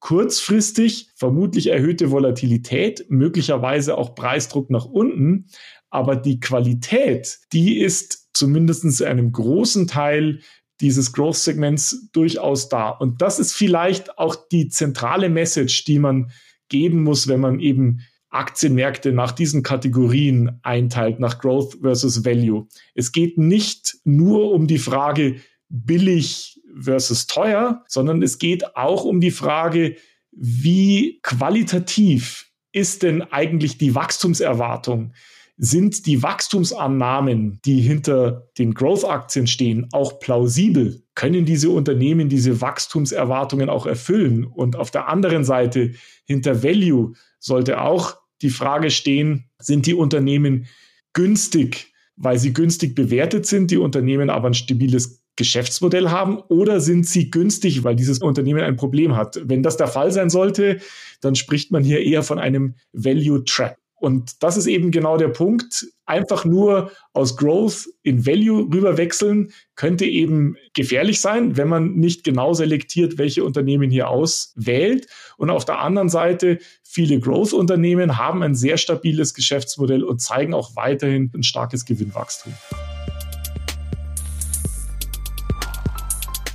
kurzfristig 0.00 1.10
vermutlich 1.16 1.68
erhöhte 1.68 2.10
Volatilität, 2.10 3.06
möglicherweise 3.08 3.98
auch 3.98 4.14
Preisdruck 4.14 4.70
nach 4.70 4.84
unten, 4.84 5.46
aber 5.90 6.16
die 6.16 6.40
Qualität, 6.40 7.38
die 7.52 7.78
ist 7.78 8.28
zumindest 8.32 8.84
in 8.84 9.06
einem 9.06 9.32
großen 9.32 9.86
Teil 9.86 10.40
dieses 10.80 11.12
Growth-Segments 11.12 12.10
durchaus 12.12 12.68
da. 12.68 12.90
Und 12.90 13.22
das 13.22 13.38
ist 13.38 13.52
vielleicht 13.52 14.18
auch 14.18 14.34
die 14.34 14.68
zentrale 14.68 15.28
Message, 15.28 15.84
die 15.84 15.98
man 15.98 16.30
geben 16.68 17.02
muss, 17.02 17.28
wenn 17.28 17.40
man 17.40 17.60
eben 17.60 18.00
Aktienmärkte 18.28 19.12
nach 19.12 19.32
diesen 19.32 19.62
Kategorien 19.62 20.58
einteilt, 20.62 21.20
nach 21.20 21.38
Growth 21.38 21.78
versus 21.80 22.24
Value. 22.24 22.66
Es 22.94 23.12
geht 23.12 23.38
nicht 23.38 23.96
nur 24.04 24.52
um 24.52 24.66
die 24.66 24.78
Frage 24.78 25.36
billig 25.68 26.60
versus 26.78 27.26
teuer, 27.26 27.84
sondern 27.88 28.22
es 28.22 28.38
geht 28.38 28.76
auch 28.76 29.04
um 29.04 29.20
die 29.20 29.30
Frage, 29.30 29.96
wie 30.32 31.20
qualitativ 31.22 32.50
ist 32.72 33.02
denn 33.02 33.22
eigentlich 33.22 33.78
die 33.78 33.94
Wachstumserwartung? 33.94 35.14
Sind 35.58 36.06
die 36.06 36.22
Wachstumsannahmen, 36.22 37.60
die 37.64 37.80
hinter 37.80 38.48
den 38.58 38.74
Growth-Aktien 38.74 39.46
stehen, 39.46 39.88
auch 39.92 40.18
plausibel? 40.18 41.02
Können 41.14 41.46
diese 41.46 41.70
Unternehmen 41.70 42.28
diese 42.28 42.60
Wachstumserwartungen 42.60 43.70
auch 43.70 43.86
erfüllen? 43.86 44.44
Und 44.44 44.76
auf 44.76 44.90
der 44.90 45.08
anderen 45.08 45.44
Seite, 45.44 45.92
hinter 46.24 46.62
Value 46.62 47.14
sollte 47.38 47.80
auch 47.80 48.16
die 48.42 48.50
Frage 48.50 48.90
stehen, 48.90 49.46
sind 49.58 49.86
die 49.86 49.94
Unternehmen 49.94 50.66
günstig, 51.14 51.94
weil 52.16 52.38
sie 52.38 52.52
günstig 52.52 52.94
bewertet 52.94 53.46
sind, 53.46 53.70
die 53.70 53.78
Unternehmen 53.78 54.28
aber 54.28 54.48
ein 54.48 54.54
stabiles 54.54 55.22
Geschäftsmodell 55.36 56.10
haben 56.10 56.38
oder 56.48 56.80
sind 56.80 57.06
sie 57.06 57.30
günstig, 57.30 57.84
weil 57.84 57.96
dieses 57.96 58.18
Unternehmen 58.18 58.62
ein 58.62 58.76
Problem 58.76 59.16
hat? 59.16 59.40
Wenn 59.44 59.62
das 59.62 59.76
der 59.76 59.88
Fall 59.88 60.10
sein 60.12 60.30
sollte, 60.30 60.80
dann 61.20 61.34
spricht 61.34 61.70
man 61.70 61.84
hier 61.84 62.00
eher 62.00 62.22
von 62.22 62.38
einem 62.38 62.74
Value 62.92 63.44
Trap. 63.44 63.76
Und 63.98 64.42
das 64.42 64.56
ist 64.56 64.66
eben 64.66 64.90
genau 64.90 65.16
der 65.16 65.28
Punkt. 65.28 65.86
Einfach 66.04 66.44
nur 66.44 66.92
aus 67.14 67.36
Growth 67.36 67.88
in 68.02 68.26
Value 68.26 68.68
rüberwechseln 68.72 69.52
könnte 69.74 70.04
eben 70.04 70.56
gefährlich 70.74 71.20
sein, 71.20 71.56
wenn 71.56 71.68
man 71.68 71.94
nicht 71.94 72.22
genau 72.22 72.52
selektiert, 72.52 73.16
welche 73.16 73.42
Unternehmen 73.42 73.90
hier 73.90 74.08
auswählt. 74.08 75.06
Und 75.38 75.50
auf 75.50 75.64
der 75.64 75.80
anderen 75.80 76.10
Seite, 76.10 76.58
viele 76.82 77.18
Growth-Unternehmen 77.18 78.18
haben 78.18 78.42
ein 78.42 78.54
sehr 78.54 78.76
stabiles 78.76 79.34
Geschäftsmodell 79.34 80.04
und 80.04 80.20
zeigen 80.20 80.52
auch 80.52 80.76
weiterhin 80.76 81.32
ein 81.34 81.42
starkes 81.42 81.86
Gewinnwachstum. 81.86 82.52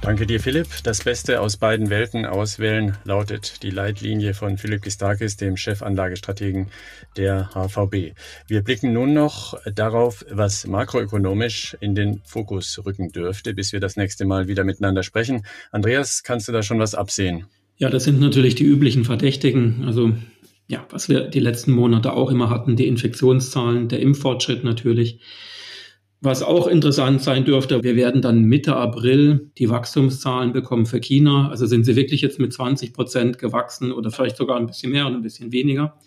Danke 0.02 0.26
dir, 0.26 0.40
Philipp. 0.40 0.68
Das 0.84 1.04
Beste 1.04 1.42
aus 1.42 1.58
beiden 1.58 1.92
Welten 1.92 2.26
auswählen 2.26 2.98
lautet 3.04 3.62
die 3.62 3.70
Leitlinie 3.70 4.34
von 4.34 4.58
Philipp 4.58 4.82
Gistakis, 4.82 5.38
dem 5.38 5.58
Chefanlagestrategen 5.58 6.70
der 7.18 7.52
HVB. 7.54 8.16
Wir 8.48 8.64
blicken 8.64 8.94
nun 8.94 9.14
noch 9.14 9.54
darauf, 9.76 10.26
was 10.28 10.66
makroökonomisch 10.66 11.78
in 11.82 11.94
den 11.94 12.20
Fokus 12.26 12.82
rücken 12.84 13.12
dürfte, 13.12 13.54
bis 13.54 13.74
wir 13.74 13.80
das 13.80 13.96
nächste 13.96 14.26
Mal 14.26 14.48
wieder 14.48 14.64
miteinander 14.64 15.04
sprechen. 15.04 15.46
Andreas, 15.72 16.24
kannst 16.24 16.48
du 16.48 16.52
da 16.52 16.64
schon 16.64 16.80
was 16.80 16.96
absehen? 16.96 17.46
Ja, 17.78 17.92
das 17.92 18.04
sind 18.04 18.20
natürlich 18.20 18.56
die 18.56 18.66
üblichen 18.66 19.06
Verdächtigen. 19.06 19.84
Also 19.86 20.14
ja, 20.68 20.84
was 20.90 21.10
wir 21.10 21.28
die 21.28 21.40
letzten 21.40 21.74
Monate 21.74 22.14
auch 22.14 22.32
immer 22.32 22.50
hatten, 22.50 22.76
die 22.76 22.88
Infektionszahlen, 22.88 23.88
der 23.88 24.00
Impffortschritt 24.00 24.64
natürlich. 24.64 25.20
Was 26.24 26.44
auch 26.44 26.68
interessant 26.68 27.24
sein 27.24 27.46
dürfte, 27.46 27.82
wir 27.82 27.96
werden 27.96 28.22
dann 28.22 28.44
Mitte 28.44 28.76
April 28.76 29.50
die 29.58 29.72
Wachstumszahlen 29.72 30.54
bekommen 30.54 30.86
für 30.86 31.00
China. 31.00 31.50
Also 31.50 31.66
sind 31.66 31.84
sie 31.84 31.96
wirklich 31.96 32.22
jetzt 32.22 32.40
mit 32.40 32.54
20 32.54 32.94
Prozent 32.94 33.40
gewachsen 33.40 33.92
oder 33.92 34.12
vielleicht 34.12 34.38
sogar 34.38 34.58
ein 34.58 34.68
bisschen 34.68 34.92
mehr 34.92 35.08
oder 35.08 35.16
ein 35.16 35.24
bisschen 35.24 35.52
weniger. 35.52 35.98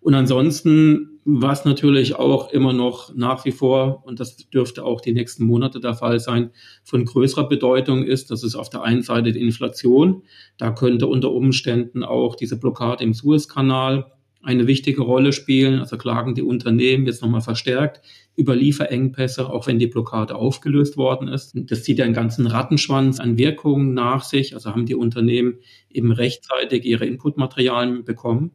Und 0.00 0.12
ansonsten, 0.14 1.20
was 1.24 1.64
natürlich 1.64 2.16
auch 2.16 2.52
immer 2.52 2.74
noch 2.74 3.14
nach 3.14 3.46
wie 3.46 3.50
vor, 3.50 4.02
und 4.04 4.20
das 4.20 4.36
dürfte 4.36 4.84
auch 4.84 5.00
die 5.00 5.12
nächsten 5.12 5.44
Monate 5.44 5.80
der 5.80 5.94
Fall 5.94 6.20
sein, 6.20 6.50
von 6.84 7.06
größerer 7.06 7.48
Bedeutung 7.48 8.04
ist, 8.04 8.30
das 8.30 8.44
ist 8.44 8.56
auf 8.56 8.68
der 8.68 8.82
einen 8.82 9.02
Seite 9.02 9.32
die 9.32 9.40
Inflation. 9.40 10.22
Da 10.58 10.70
könnte 10.70 11.06
unter 11.06 11.32
Umständen 11.32 12.04
auch 12.04 12.36
diese 12.36 12.60
Blockade 12.60 13.02
im 13.02 13.14
Suezkanal 13.14 14.12
eine 14.46 14.66
wichtige 14.66 15.02
Rolle 15.02 15.32
spielen. 15.32 15.80
Also 15.80 15.98
klagen 15.98 16.34
die 16.34 16.42
Unternehmen 16.42 17.06
jetzt 17.06 17.20
nochmal 17.20 17.40
verstärkt 17.40 18.00
über 18.36 18.54
Lieferengpässe, 18.54 19.48
auch 19.48 19.66
wenn 19.66 19.78
die 19.78 19.88
Blockade 19.88 20.36
aufgelöst 20.36 20.96
worden 20.96 21.28
ist. 21.28 21.52
Das 21.54 21.82
zieht 21.82 22.00
einen 22.00 22.14
ganzen 22.14 22.46
Rattenschwanz 22.46 23.18
an 23.18 23.38
Wirkungen 23.38 23.92
nach 23.94 24.22
sich. 24.22 24.54
Also 24.54 24.70
haben 24.70 24.86
die 24.86 24.94
Unternehmen 24.94 25.58
eben 25.90 26.12
rechtzeitig 26.12 26.84
ihre 26.84 27.06
Inputmaterialien 27.06 28.04
bekommen. 28.04 28.52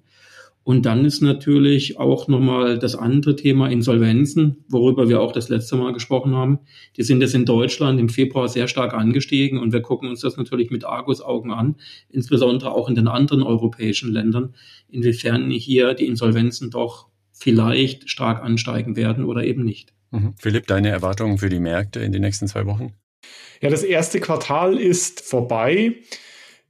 Und 0.63 0.85
dann 0.85 1.05
ist 1.05 1.21
natürlich 1.21 1.97
auch 1.97 2.27
nochmal 2.27 2.77
das 2.77 2.95
andere 2.95 3.35
Thema 3.35 3.69
Insolvenzen, 3.69 4.63
worüber 4.67 5.09
wir 5.09 5.19
auch 5.19 5.31
das 5.31 5.49
letzte 5.49 5.75
Mal 5.75 5.91
gesprochen 5.91 6.35
haben. 6.35 6.59
Die 6.97 7.03
sind 7.03 7.21
jetzt 7.21 7.33
in 7.33 7.45
Deutschland 7.45 7.99
im 7.99 8.09
Februar 8.09 8.47
sehr 8.47 8.67
stark 8.67 8.93
angestiegen 8.93 9.57
und 9.57 9.73
wir 9.73 9.81
gucken 9.81 10.07
uns 10.07 10.21
das 10.21 10.37
natürlich 10.37 10.69
mit 10.69 10.85
Argusaugen 10.85 11.51
an, 11.51 11.77
insbesondere 12.09 12.71
auch 12.71 12.89
in 12.89 12.95
den 12.95 13.07
anderen 13.07 13.41
europäischen 13.41 14.11
Ländern, 14.11 14.53
inwiefern 14.87 15.49
hier 15.49 15.95
die 15.95 16.05
Insolvenzen 16.05 16.69
doch 16.69 17.07
vielleicht 17.31 18.09
stark 18.09 18.43
ansteigen 18.43 18.95
werden 18.95 19.25
oder 19.25 19.43
eben 19.43 19.65
nicht. 19.65 19.93
Mhm. 20.11 20.35
Philipp, 20.37 20.67
deine 20.67 20.89
Erwartungen 20.89 21.39
für 21.39 21.49
die 21.49 21.59
Märkte 21.59 22.01
in 22.01 22.11
den 22.11 22.21
nächsten 22.21 22.47
zwei 22.47 22.67
Wochen? 22.67 22.93
Ja, 23.61 23.69
das 23.69 23.83
erste 23.83 24.19
Quartal 24.19 24.77
ist 24.77 25.21
vorbei 25.21 25.95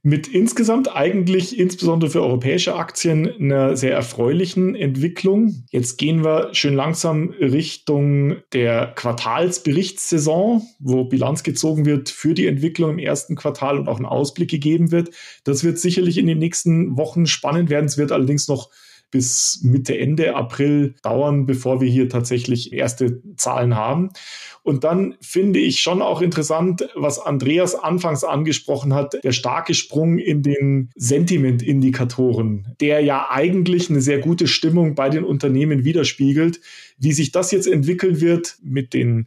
mit 0.04 0.26
insgesamt 0.26 0.94
eigentlich 0.94 1.56
insbesondere 1.56 2.10
für 2.10 2.22
europäische 2.22 2.74
Aktien 2.74 3.28
einer 3.38 3.76
sehr 3.76 3.94
erfreulichen 3.94 4.74
Entwicklung. 4.74 5.64
Jetzt 5.70 5.96
gehen 5.96 6.24
wir 6.24 6.52
schön 6.54 6.74
langsam 6.74 7.30
Richtung 7.30 8.36
der 8.52 8.88
Quartalsberichtssaison, 8.96 10.62
wo 10.80 11.04
Bilanz 11.04 11.44
gezogen 11.44 11.86
wird 11.86 12.10
für 12.10 12.34
die 12.34 12.48
Entwicklung 12.48 12.90
im 12.90 12.98
ersten 12.98 13.36
Quartal 13.36 13.78
und 13.78 13.88
auch 13.88 14.00
ein 14.00 14.06
Ausblick 14.06 14.50
gegeben 14.50 14.90
wird. 14.90 15.10
Das 15.44 15.62
wird 15.62 15.78
sicherlich 15.78 16.18
in 16.18 16.26
den 16.26 16.38
nächsten 16.38 16.96
Wochen 16.96 17.26
spannend 17.26 17.70
werden. 17.70 17.86
Es 17.86 17.96
wird 17.96 18.10
allerdings 18.10 18.48
noch 18.48 18.70
bis 19.12 19.60
Mitte, 19.62 19.96
Ende 19.96 20.34
April 20.34 20.94
dauern, 21.02 21.46
bevor 21.46 21.80
wir 21.80 21.88
hier 21.88 22.08
tatsächlich 22.08 22.72
erste 22.72 23.22
Zahlen 23.36 23.76
haben. 23.76 24.08
Und 24.64 24.84
dann 24.84 25.16
finde 25.20 25.58
ich 25.58 25.80
schon 25.80 26.02
auch 26.02 26.22
interessant, 26.22 26.88
was 26.94 27.18
Andreas 27.18 27.74
anfangs 27.74 28.22
angesprochen 28.22 28.94
hat, 28.94 29.22
der 29.24 29.32
starke 29.32 29.74
Sprung 29.74 30.18
in 30.18 30.42
den 30.42 30.90
Sentiment-Indikatoren, 30.94 32.76
der 32.80 33.00
ja 33.00 33.28
eigentlich 33.30 33.90
eine 33.90 34.00
sehr 34.00 34.18
gute 34.18 34.46
Stimmung 34.46 34.94
bei 34.94 35.10
den 35.10 35.24
Unternehmen 35.24 35.84
widerspiegelt. 35.84 36.60
Wie 36.96 37.12
sich 37.12 37.32
das 37.32 37.50
jetzt 37.50 37.66
entwickeln 37.66 38.20
wird 38.20 38.56
mit 38.62 38.94
den 38.94 39.26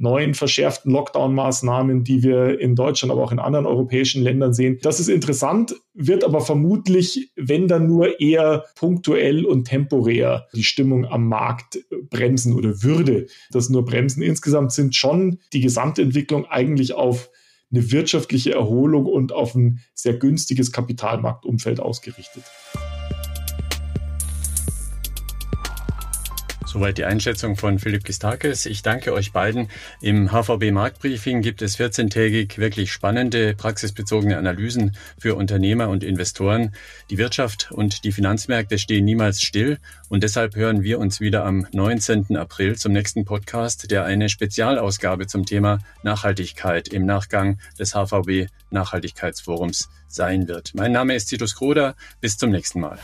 neuen 0.00 0.34
verschärften 0.34 0.90
Lockdown-Maßnahmen, 0.92 2.04
die 2.04 2.22
wir 2.22 2.58
in 2.58 2.74
Deutschland, 2.74 3.12
aber 3.12 3.22
auch 3.22 3.32
in 3.32 3.38
anderen 3.38 3.66
europäischen 3.66 4.22
Ländern 4.22 4.54
sehen. 4.54 4.78
Das 4.82 4.98
ist 4.98 5.08
interessant, 5.08 5.74
wird 5.92 6.24
aber 6.24 6.40
vermutlich, 6.40 7.30
wenn 7.36 7.68
dann 7.68 7.86
nur 7.86 8.18
eher 8.18 8.64
punktuell 8.76 9.44
und 9.44 9.66
temporär 9.66 10.46
die 10.54 10.64
Stimmung 10.64 11.04
am 11.04 11.28
Markt 11.28 11.80
bremsen 12.08 12.54
oder 12.54 12.82
würde 12.82 13.26
das 13.52 13.68
nur 13.68 13.84
bremsen. 13.84 14.22
Insgesamt 14.22 14.72
sind 14.72 14.96
schon 14.96 15.38
die 15.52 15.60
Gesamtentwicklung 15.60 16.46
eigentlich 16.46 16.94
auf 16.94 17.30
eine 17.70 17.92
wirtschaftliche 17.92 18.52
Erholung 18.52 19.04
und 19.06 19.32
auf 19.32 19.54
ein 19.54 19.80
sehr 19.94 20.14
günstiges 20.14 20.72
Kapitalmarktumfeld 20.72 21.78
ausgerichtet. 21.78 22.44
Soweit 26.72 26.98
die 26.98 27.04
Einschätzung 27.04 27.56
von 27.56 27.80
Philipp 27.80 28.04
Gistakis. 28.04 28.64
Ich 28.64 28.82
danke 28.82 29.12
euch 29.12 29.32
beiden. 29.32 29.66
Im 30.00 30.30
HVB 30.30 30.70
Marktbriefing 30.70 31.42
gibt 31.42 31.62
es 31.62 31.76
14-tägig 31.76 32.58
wirklich 32.58 32.92
spannende, 32.92 33.56
praxisbezogene 33.56 34.38
Analysen 34.38 34.96
für 35.18 35.34
Unternehmer 35.34 35.88
und 35.88 36.04
Investoren. 36.04 36.72
Die 37.10 37.18
Wirtschaft 37.18 37.72
und 37.72 38.04
die 38.04 38.12
Finanzmärkte 38.12 38.78
stehen 38.78 39.04
niemals 39.04 39.42
still 39.42 39.78
und 40.08 40.22
deshalb 40.22 40.54
hören 40.54 40.84
wir 40.84 41.00
uns 41.00 41.18
wieder 41.18 41.44
am 41.44 41.66
19. 41.72 42.36
April 42.36 42.76
zum 42.76 42.92
nächsten 42.92 43.24
Podcast, 43.24 43.90
der 43.90 44.04
eine 44.04 44.28
Spezialausgabe 44.28 45.26
zum 45.26 45.46
Thema 45.46 45.80
Nachhaltigkeit 46.04 46.86
im 46.86 47.04
Nachgang 47.04 47.58
des 47.80 47.96
HVB 47.96 48.46
Nachhaltigkeitsforums 48.70 49.90
sein 50.06 50.46
wird. 50.46 50.72
Mein 50.76 50.92
Name 50.92 51.16
ist 51.16 51.26
Titus 51.26 51.56
Kroder. 51.56 51.96
Bis 52.20 52.38
zum 52.38 52.50
nächsten 52.50 52.78
Mal. 52.78 53.00